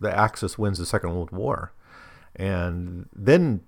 the 0.00 0.12
Axis 0.12 0.58
wins 0.58 0.78
the 0.78 0.86
Second 0.86 1.14
World 1.14 1.30
War, 1.30 1.72
and 2.34 3.08
then 3.14 3.60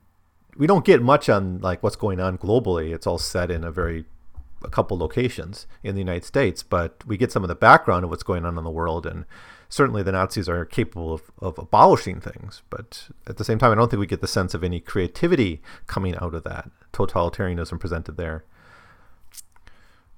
we 0.57 0.67
don't 0.67 0.85
get 0.85 1.01
much 1.01 1.29
on 1.29 1.61
like 1.61 1.85
what's 1.85 1.95
going 1.95 2.19
on 2.19 2.37
globally. 2.37 2.93
It's 2.93 3.07
all 3.07 3.17
set 3.17 3.49
in 3.49 3.62
a 3.62 3.71
very 3.71 4.07
a 4.64 4.69
couple 4.69 4.99
locations 4.99 5.69
in 5.85 5.95
the 5.95 6.01
United 6.01 6.25
States, 6.25 6.64
but 6.64 7.07
we 7.07 7.17
get 7.17 7.31
some 7.31 7.45
of 7.45 7.49
the 7.49 7.55
background 7.55 8.03
of 8.03 8.11
what's 8.11 8.25
going 8.25 8.45
on 8.45 8.59
in 8.59 8.64
the 8.64 8.71
world, 8.71 9.07
and 9.07 9.25
certainly 9.69 10.03
the 10.03 10.11
Nazis 10.11 10.49
are 10.49 10.64
capable 10.64 11.14
of, 11.14 11.31
of 11.38 11.59
abolishing 11.61 12.21
things. 12.21 12.62
But 12.71 13.09
at 13.29 13.37
the 13.37 13.45
same 13.45 13.61
time, 13.61 13.71
I 13.71 13.77
don't 13.77 13.88
think 13.88 14.01
we 14.01 14.09
get 14.09 14.21
the 14.21 14.27
sense 14.27 14.53
of 14.53 14.64
any 14.64 14.81
creativity 14.81 15.62
coming 15.87 16.17
out 16.17 16.35
of 16.35 16.43
that 16.43 16.73
totalitarianism 16.93 17.79
presented 17.79 18.17
there. 18.17 18.43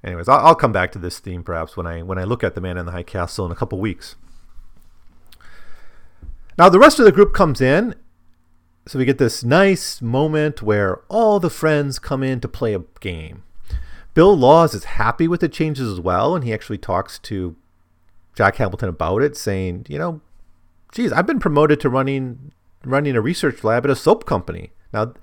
Anyways, 0.04 0.28
I'll, 0.28 0.46
I'll 0.46 0.54
come 0.54 0.72
back 0.72 0.92
to 0.92 0.98
this 0.98 1.18
theme 1.18 1.42
perhaps 1.42 1.76
when 1.76 1.86
I 1.86 2.02
when 2.02 2.18
I 2.18 2.24
look 2.24 2.44
at 2.44 2.54
the 2.54 2.60
Man 2.60 2.78
in 2.78 2.86
the 2.86 2.92
High 2.92 3.02
Castle 3.02 3.46
in 3.46 3.52
a 3.52 3.56
couple 3.56 3.78
weeks. 3.78 4.16
Now 6.58 6.68
the 6.68 6.78
rest 6.78 6.98
of 6.98 7.04
the 7.04 7.12
group 7.12 7.34
comes 7.34 7.60
in 7.60 7.94
so 8.86 9.00
we 9.00 9.04
get 9.04 9.18
this 9.18 9.42
nice 9.42 10.00
moment 10.00 10.62
where 10.62 11.00
all 11.08 11.40
the 11.40 11.50
friends 11.50 11.98
come 11.98 12.22
in 12.22 12.38
to 12.40 12.48
play 12.48 12.72
a 12.72 12.84
game. 13.00 13.42
Bill 14.14 14.36
Laws 14.36 14.74
is 14.74 14.84
happy 14.84 15.26
with 15.26 15.40
the 15.40 15.48
changes 15.48 15.90
as 15.90 16.00
well, 16.00 16.36
and 16.36 16.44
he 16.44 16.54
actually 16.54 16.78
talks 16.78 17.18
to 17.18 17.56
Jack 18.34 18.56
Hamilton 18.56 18.88
about 18.88 19.22
it, 19.22 19.36
saying, 19.36 19.86
you 19.88 19.98
know, 19.98 20.20
geez, 20.92 21.12
I've 21.12 21.26
been 21.26 21.40
promoted 21.40 21.80
to 21.80 21.88
running 21.88 22.52
running 22.84 23.16
a 23.16 23.20
research 23.20 23.64
lab 23.64 23.84
at 23.84 23.90
a 23.90 23.96
soap 23.96 24.24
company. 24.24 24.70
Now, 24.92 25.14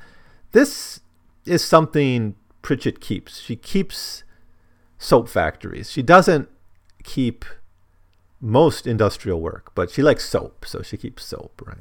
this 0.51 0.99
is 1.45 1.63
something 1.63 2.36
Pritchett 2.62 2.99
keeps. 2.99 3.39
She 3.39 3.55
keeps 3.55 4.22
soap 5.04 5.30
factories. 5.30 5.92
She 5.92 6.02
doesn't 6.02 6.50
keep 7.04 7.46
most 8.39 8.88
industrial 8.88 9.42
work, 9.42 9.72
but 9.76 9.89
she 9.89 10.02
likes 10.02 10.28
soap, 10.28 10.66
so 10.66 10.82
she 10.82 10.98
keeps 10.98 11.24
soap, 11.24 11.62
right? 11.66 11.78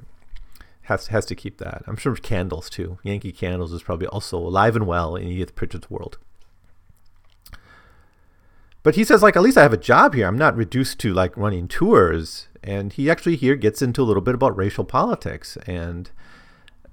has 0.82 1.08
has 1.08 1.24
to 1.26 1.34
keep 1.34 1.58
that. 1.58 1.82
I'm 1.86 1.96
sure 1.96 2.14
Candles 2.14 2.68
too. 2.68 2.98
Yankee 3.02 3.32
Candles 3.32 3.72
is 3.72 3.82
probably 3.82 4.06
also 4.06 4.38
alive 4.38 4.76
and 4.76 4.86
well 4.86 5.16
in 5.16 5.28
Edith 5.28 5.54
Pritchett's 5.54 5.90
world. 5.90 6.18
But 8.82 8.96
he 8.96 9.04
says 9.04 9.22
like 9.22 9.36
at 9.36 9.42
least 9.42 9.56
I 9.56 9.62
have 9.62 9.72
a 9.72 9.78
job 9.78 10.14
here. 10.14 10.26
I'm 10.26 10.38
not 10.38 10.56
reduced 10.56 10.98
to 11.00 11.14
like 11.14 11.36
running 11.36 11.68
tours. 11.68 12.48
And 12.64 12.92
he 12.92 13.10
actually 13.10 13.36
here 13.36 13.56
gets 13.56 13.82
into 13.82 14.02
a 14.02 14.04
little 14.04 14.22
bit 14.22 14.34
about 14.34 14.56
racial 14.56 14.84
politics 14.84 15.56
and 15.66 16.10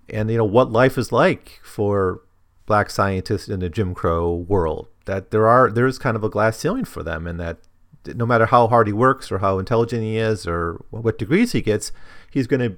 and 0.08 0.30
you 0.30 0.38
know 0.38 0.46
what 0.46 0.72
life 0.72 0.98
is 0.98 1.12
like 1.12 1.60
for 1.64 2.22
black 2.66 2.90
scientists 2.90 3.50
in 3.50 3.60
the 3.60 3.70
Jim 3.70 3.96
Crow 3.96 4.34
world. 4.34 4.88
That 5.10 5.32
there 5.32 5.48
are 5.48 5.72
there 5.72 5.88
is 5.88 5.98
kind 5.98 6.16
of 6.16 6.24
a 6.24 6.30
glass 6.30 6.56
ceiling 6.56 6.86
for 6.86 7.02
them, 7.02 7.26
and 7.26 7.40
that 7.40 7.58
no 8.06 8.28
matter 8.28 8.46
how 8.46 8.68
hard 8.68 8.86
he 8.86 8.94
works 8.94 9.32
or 9.32 9.40
how 9.40 9.58
intelligent 9.58 10.04
he 10.04 10.18
is 10.18 10.46
or 10.46 10.86
what 10.92 11.18
degrees 11.18 11.54
he 11.54 11.62
gets, 11.62 11.92
he's 12.30 12.46
going 12.46 12.60
to 12.60 12.78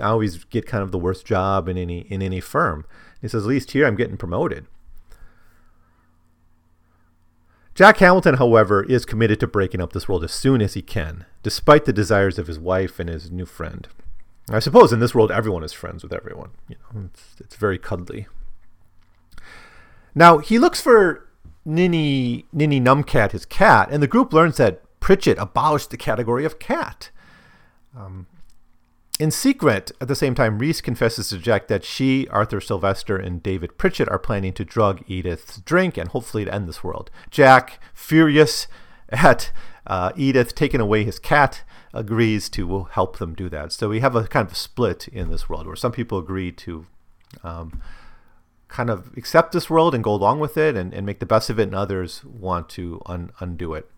always 0.00 0.44
get 0.44 0.66
kind 0.66 0.84
of 0.84 0.92
the 0.92 0.98
worst 0.98 1.26
job 1.26 1.68
in 1.68 1.76
any 1.76 2.02
in 2.02 2.22
any 2.22 2.38
firm. 2.38 2.86
He 3.20 3.26
says, 3.26 3.42
at 3.42 3.48
least 3.48 3.72
here 3.72 3.88
I'm 3.88 3.96
getting 3.96 4.16
promoted. 4.16 4.66
Jack 7.74 7.96
Hamilton, 7.96 8.36
however, 8.36 8.84
is 8.84 9.04
committed 9.04 9.40
to 9.40 9.48
breaking 9.48 9.80
up 9.80 9.92
this 9.92 10.08
world 10.08 10.22
as 10.22 10.32
soon 10.32 10.62
as 10.62 10.74
he 10.74 10.82
can, 10.82 11.24
despite 11.42 11.86
the 11.86 11.92
desires 11.92 12.38
of 12.38 12.46
his 12.46 12.60
wife 12.60 13.00
and 13.00 13.10
his 13.10 13.32
new 13.32 13.46
friend. 13.46 13.88
I 14.48 14.60
suppose 14.60 14.92
in 14.92 15.00
this 15.00 15.12
world 15.12 15.32
everyone 15.32 15.64
is 15.64 15.72
friends 15.72 16.04
with 16.04 16.12
everyone. 16.12 16.50
You 16.68 16.76
know, 16.76 17.08
it's, 17.12 17.34
it's 17.40 17.56
very 17.56 17.78
cuddly. 17.78 18.28
Now 20.14 20.38
he 20.38 20.60
looks 20.60 20.80
for 20.80 21.27
Ninny 21.68 22.46
Ninny 22.50 22.80
Numcat, 22.80 23.32
his 23.32 23.44
cat, 23.44 23.88
and 23.90 24.02
the 24.02 24.06
group 24.06 24.32
learns 24.32 24.56
that 24.56 24.82
Pritchett 25.00 25.38
abolished 25.38 25.90
the 25.90 25.96
category 25.98 26.44
of 26.44 26.58
cat. 26.58 27.10
Um, 27.96 28.26
in 29.20 29.30
secret, 29.30 29.92
at 30.00 30.08
the 30.08 30.14
same 30.14 30.34
time, 30.34 30.58
Reese 30.58 30.80
confesses 30.80 31.28
to 31.28 31.38
Jack 31.38 31.68
that 31.68 31.84
she, 31.84 32.26
Arthur 32.28 32.60
Sylvester, 32.60 33.16
and 33.16 33.42
David 33.42 33.76
Pritchett 33.76 34.08
are 34.08 34.18
planning 34.18 34.52
to 34.54 34.64
drug 34.64 35.02
Edith's 35.08 35.58
drink 35.58 35.98
and 35.98 36.08
hopefully 36.08 36.44
to 36.44 36.54
end 36.54 36.68
this 36.68 36.82
world. 36.82 37.10
Jack, 37.30 37.80
furious 37.92 38.66
at 39.10 39.52
uh, 39.86 40.12
Edith 40.16 40.54
taking 40.54 40.80
away 40.80 41.04
his 41.04 41.18
cat, 41.18 41.64
agrees 41.92 42.48
to 42.50 42.84
help 42.84 43.18
them 43.18 43.34
do 43.34 43.48
that. 43.50 43.72
So 43.72 43.88
we 43.88 44.00
have 44.00 44.16
a 44.16 44.26
kind 44.26 44.48
of 44.48 44.56
split 44.56 45.08
in 45.08 45.30
this 45.30 45.48
world 45.48 45.66
where 45.66 45.76
some 45.76 45.92
people 45.92 46.18
agree 46.18 46.52
to 46.52 46.86
um, 47.42 47.82
kind 48.68 48.90
of 48.90 49.10
accept 49.16 49.52
this 49.52 49.70
world 49.70 49.94
and 49.94 50.04
go 50.04 50.12
along 50.12 50.40
with 50.40 50.56
it 50.56 50.76
and, 50.76 50.92
and 50.92 51.04
make 51.04 51.20
the 51.20 51.26
best 51.26 51.50
of 51.50 51.58
it, 51.58 51.64
and 51.64 51.74
others 51.74 52.24
want 52.24 52.68
to 52.70 53.02
un- 53.06 53.30
undo 53.40 53.74
it. 53.74 53.90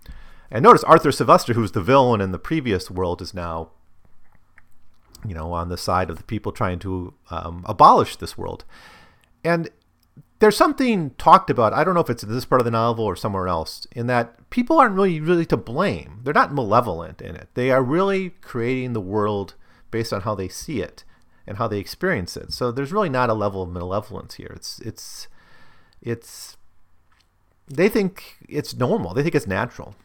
And 0.51 0.63
notice 0.63 0.85
Arthur 0.85 1.13
Sylvester, 1.13 1.55
who's 1.55 1.73
the 1.73 1.83
villain 1.83 2.21
in 2.21 2.33
the 2.33 2.39
previous 2.39 2.91
world, 2.91 3.23
is 3.23 3.35
now 3.35 3.71
you 5.27 5.35
know, 5.35 5.53
on 5.53 5.69
the 5.69 5.77
side 5.77 6.11
of 6.11 6.17
the 6.17 6.25
people 6.25 6.53
trying 6.53 6.79
to 6.81 7.15
um, 7.31 7.65
abolish 7.67 8.17
this 8.17 8.39
world. 8.39 8.65
And 9.45 9.69
there's 10.39 10.57
something 10.57 11.11
talked 11.19 11.51
about. 11.51 11.73
I 11.73 11.85
don't 11.85 11.95
know 11.95 12.01
if 12.01 12.11
it's 12.11 12.23
in 12.23 12.33
this 12.33 12.45
part 12.45 12.61
of 12.61 12.65
the 12.65 12.71
novel 12.71 13.05
or 13.05 13.17
somewhere 13.17 13.49
else, 13.49 13.87
in 13.93 14.07
that 14.07 14.49
people 14.51 14.79
aren't 14.79 14.95
really 14.95 15.21
really 15.21 15.47
to 15.47 15.57
blame. 15.57 16.21
They're 16.23 16.35
not 16.35 16.55
malevolent 16.55 17.21
in 17.21 17.37
it. 17.37 17.49
They 17.55 17.71
are 17.71 17.83
really 17.83 18.31
creating 18.41 18.93
the 18.93 19.01
world 19.01 19.55
based 19.91 20.13
on 20.13 20.23
how 20.23 20.35
they 20.35 20.49
see 20.49 20.81
it 20.81 21.05
and 21.51 21.59
how 21.59 21.67
they 21.67 21.81
experience 21.81 22.37
it. 22.37 22.53
So 22.53 22.71
there's 22.71 22.93
really 22.93 23.09
not 23.09 23.29
a 23.29 23.35
level 23.35 23.61
of 23.61 23.71
malevolence 23.71 24.35
here. 24.37 24.53
It's 24.55 24.79
it's 24.79 25.27
it's 26.01 26.57
they 27.67 27.89
think 27.89 28.37
it's 28.49 28.75
normal. 28.77 29.15
They 29.15 29.25
think 29.25 29.35
it's 29.35 29.49
natural. 29.49 29.97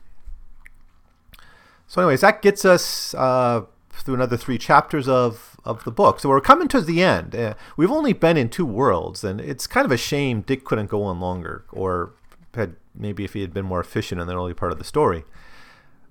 So, 1.88 2.01
anyways, 2.01 2.21
that 2.21 2.41
gets 2.41 2.65
us 2.65 3.13
uh, 3.13 3.65
through 3.91 4.15
another 4.15 4.38
three 4.38 4.58
chapters 4.58 5.08
of, 5.08 5.55
of 5.63 5.84
the 5.84 5.91
book. 5.91 6.19
So 6.19 6.29
we're 6.29 6.41
coming 6.41 6.67
to 6.69 6.81
the 6.81 7.03
end. 7.03 7.36
Uh, 7.36 7.53
we've 7.77 7.91
only 7.91 8.12
been 8.12 8.38
in 8.38 8.49
two 8.49 8.65
worlds, 8.65 9.23
and 9.23 9.39
it's 9.39 9.67
kind 9.67 9.86
of 9.86 9.91
a 9.91 9.97
shame 9.97 10.41
Dick 10.41 10.65
couldn't 10.65 10.89
go 10.89 11.03
on 11.03 11.19
longer, 11.19 11.63
or 11.71 12.13
had 12.55 12.75
maybe 12.95 13.23
if 13.23 13.34
he 13.34 13.41
had 13.41 13.53
been 13.53 13.65
more 13.65 13.79
efficient 13.79 14.19
in 14.19 14.25
the 14.25 14.36
early 14.36 14.55
part 14.55 14.71
of 14.71 14.79
the 14.79 14.84
story. 14.84 15.25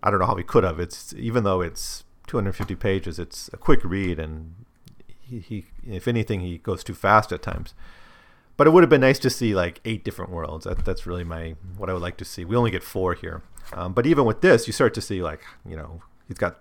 I 0.01 0.13
don't 0.13 0.21
know 0.21 0.27
how 0.27 0.37
he 0.37 0.45
could 0.45 0.63
have. 0.63 0.79
It's 0.79 1.13
even 1.15 1.43
though 1.43 1.61
it's 1.61 2.05
250 2.29 2.77
pages, 2.77 3.19
it's 3.19 3.51
a 3.53 3.57
quick 3.57 3.83
read, 3.83 4.21
and 4.21 4.55
he, 5.27 5.67
if 5.87 6.07
anything, 6.09 6.41
he 6.41 6.59
goes 6.59 6.85
too 6.85 6.95
fast 6.95 7.33
at 7.33 7.43
times. 7.43 7.75
But 8.57 8.67
it 8.67 8.71
would 8.71 8.83
have 8.83 8.91
been 8.91 9.01
nice 9.01 9.19
to 9.21 9.31
see 9.31 9.55
like 9.55 9.81
eight 9.85 10.05
different 10.05 10.31
worlds. 10.31 10.65
That, 10.65 10.85
that's 10.85 11.07
really 11.07 11.25
my 11.25 11.57
what 11.77 11.91
I 11.91 11.93
would 11.93 12.03
like 12.03 12.17
to 12.19 12.25
see. 12.25 12.45
We 12.45 12.57
only 12.57 12.71
get 12.71 12.85
four 12.85 13.15
here, 13.15 13.43
um, 13.73 13.93
but 13.93 14.07
even 14.07 14.25
with 14.25 14.43
this, 14.43 14.67
you 14.67 14.73
start 14.73 14.95
to 14.95 15.01
see 15.01 15.23
like 15.23 15.41
you 15.67 15.77
know 15.77 16.03
he's 16.29 16.39
got 16.39 16.61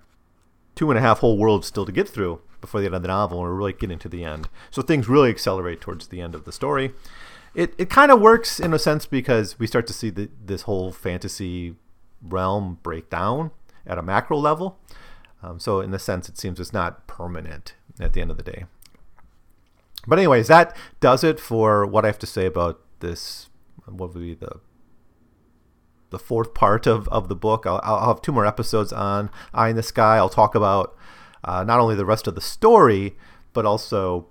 two 0.75 0.89
and 0.89 0.97
a 0.97 1.01
half 1.01 1.19
whole 1.19 1.37
worlds 1.37 1.67
still 1.67 1.85
to 1.85 1.91
get 1.91 2.09
through 2.09 2.41
before 2.61 2.79
the 2.79 2.87
end 2.87 2.95
of 2.95 3.01
the 3.01 3.07
novel, 3.07 3.39
and 3.39 3.47
we're 3.47 3.53
really 3.53 3.73
getting 3.73 3.99
to 3.99 4.09
the 4.09 4.23
end. 4.23 4.49
So 4.71 4.81
things 4.81 5.07
really 5.07 5.29
accelerate 5.29 5.81
towards 5.81 6.07
the 6.07 6.21
end 6.21 6.33
of 6.33 6.45
the 6.45 6.51
story. 6.51 6.93
It, 7.53 7.75
it 7.77 7.89
kind 7.89 8.11
of 8.11 8.19
works 8.19 8.59
in 8.59 8.73
a 8.73 8.79
sense 8.79 9.05
because 9.05 9.59
we 9.59 9.67
start 9.67 9.85
to 9.87 9.93
see 9.93 10.09
the, 10.09 10.29
this 10.43 10.63
whole 10.63 10.91
fantasy 10.91 11.75
realm 12.21 12.79
break 12.81 13.11
down 13.11 13.51
at 13.85 13.99
a 13.99 14.01
macro 14.01 14.37
level. 14.37 14.79
Um, 15.43 15.59
so 15.59 15.81
in 15.81 15.93
a 15.93 15.99
sense, 15.99 16.29
it 16.29 16.39
seems 16.39 16.59
it's 16.59 16.73
not 16.73 17.05
permanent 17.05 17.75
at 17.99 18.13
the 18.13 18.21
end 18.21 18.31
of 18.31 18.37
the 18.37 18.43
day. 18.43 18.65
But 20.07 20.19
anyways, 20.19 20.47
that 20.47 20.75
does 20.99 21.23
it 21.23 21.39
for 21.39 21.85
what 21.85 22.03
I 22.03 22.07
have 22.07 22.19
to 22.19 22.27
say 22.27 22.45
about 22.45 22.81
this. 22.99 23.49
What 23.85 24.13
would 24.13 24.21
be 24.21 24.35
the 24.35 24.59
the 26.13 26.19
fourth 26.19 26.53
part 26.53 26.85
of, 26.85 27.09
of 27.09 27.27
the 27.27 27.35
book. 27.35 27.65
I'll, 27.65 27.81
I'll 27.83 28.07
have 28.07 28.21
two 28.21 28.31
more 28.31 28.45
episodes 28.45 28.93
on 28.93 29.31
Eye 29.51 29.69
in 29.69 29.75
the 29.75 29.83
Sky. 29.83 30.17
I'll 30.17 30.29
talk 30.29 30.53
about 30.53 30.95
uh, 31.43 31.63
not 31.63 31.79
only 31.79 31.95
the 31.95 32.05
rest 32.05 32.27
of 32.27 32.35
the 32.35 32.41
story, 32.41 33.17
but 33.51 33.65
also 33.65 34.27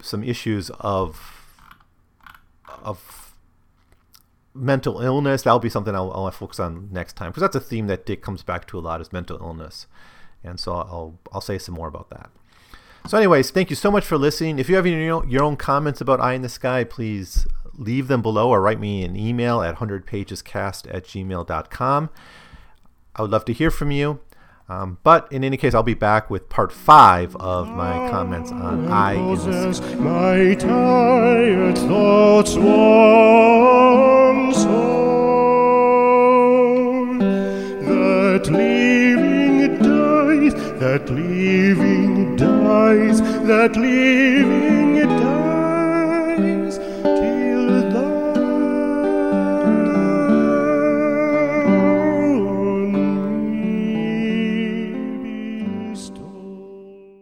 some 0.00 0.22
issues 0.22 0.70
of 0.80 1.40
of 2.82 3.34
mental 4.52 5.00
illness. 5.00 5.42
That'll 5.42 5.58
be 5.58 5.70
something 5.70 5.94
I'll, 5.94 6.12
I'll 6.12 6.30
focus 6.30 6.60
on 6.60 6.90
next 6.92 7.14
time 7.14 7.30
because 7.30 7.40
that's 7.40 7.56
a 7.56 7.60
theme 7.60 7.86
that 7.86 8.04
Dick 8.04 8.22
comes 8.22 8.42
back 8.42 8.66
to 8.68 8.78
a 8.78 8.80
lot 8.80 9.00
is 9.00 9.12
mental 9.12 9.38
illness, 9.38 9.86
and 10.44 10.60
so 10.60 10.72
I'll 10.72 11.18
I'll 11.32 11.40
say 11.40 11.56
some 11.58 11.74
more 11.74 11.88
about 11.88 12.10
that. 12.10 12.30
So, 13.06 13.18
anyways, 13.18 13.50
thank 13.50 13.68
you 13.68 13.76
so 13.76 13.90
much 13.90 14.06
for 14.06 14.16
listening. 14.16 14.58
If 14.58 14.70
you 14.70 14.76
have 14.76 14.86
your, 14.86 15.26
your 15.26 15.42
own 15.42 15.56
comments 15.56 16.00
about 16.00 16.20
Eye 16.20 16.32
in 16.32 16.40
the 16.40 16.48
Sky, 16.48 16.84
please 16.84 17.46
leave 17.74 18.08
them 18.08 18.22
below 18.22 18.48
or 18.48 18.62
write 18.62 18.80
me 18.80 19.04
an 19.04 19.14
email 19.14 19.60
at 19.60 19.76
100pagescast 19.76 20.92
at 20.92 21.04
gmail.com. 21.04 22.10
I 23.14 23.22
would 23.22 23.30
love 23.30 23.44
to 23.44 23.52
hear 23.52 23.70
from 23.70 23.90
you. 23.90 24.20
Um, 24.70 24.96
but 25.02 25.30
in 25.30 25.44
any 25.44 25.58
case, 25.58 25.74
I'll 25.74 25.82
be 25.82 25.92
back 25.92 26.30
with 26.30 26.48
part 26.48 26.72
five 26.72 27.36
of 27.36 27.68
my 27.68 28.08
comments 28.08 28.50
on 28.50 28.88
Eye 28.90 29.12
in 29.12 29.34
the 29.34 29.74
Sky. 29.74 29.94
My 29.96 30.54
tired 30.54 31.76
thoughts 31.76 32.56
that 43.46 43.76
living 43.76 44.63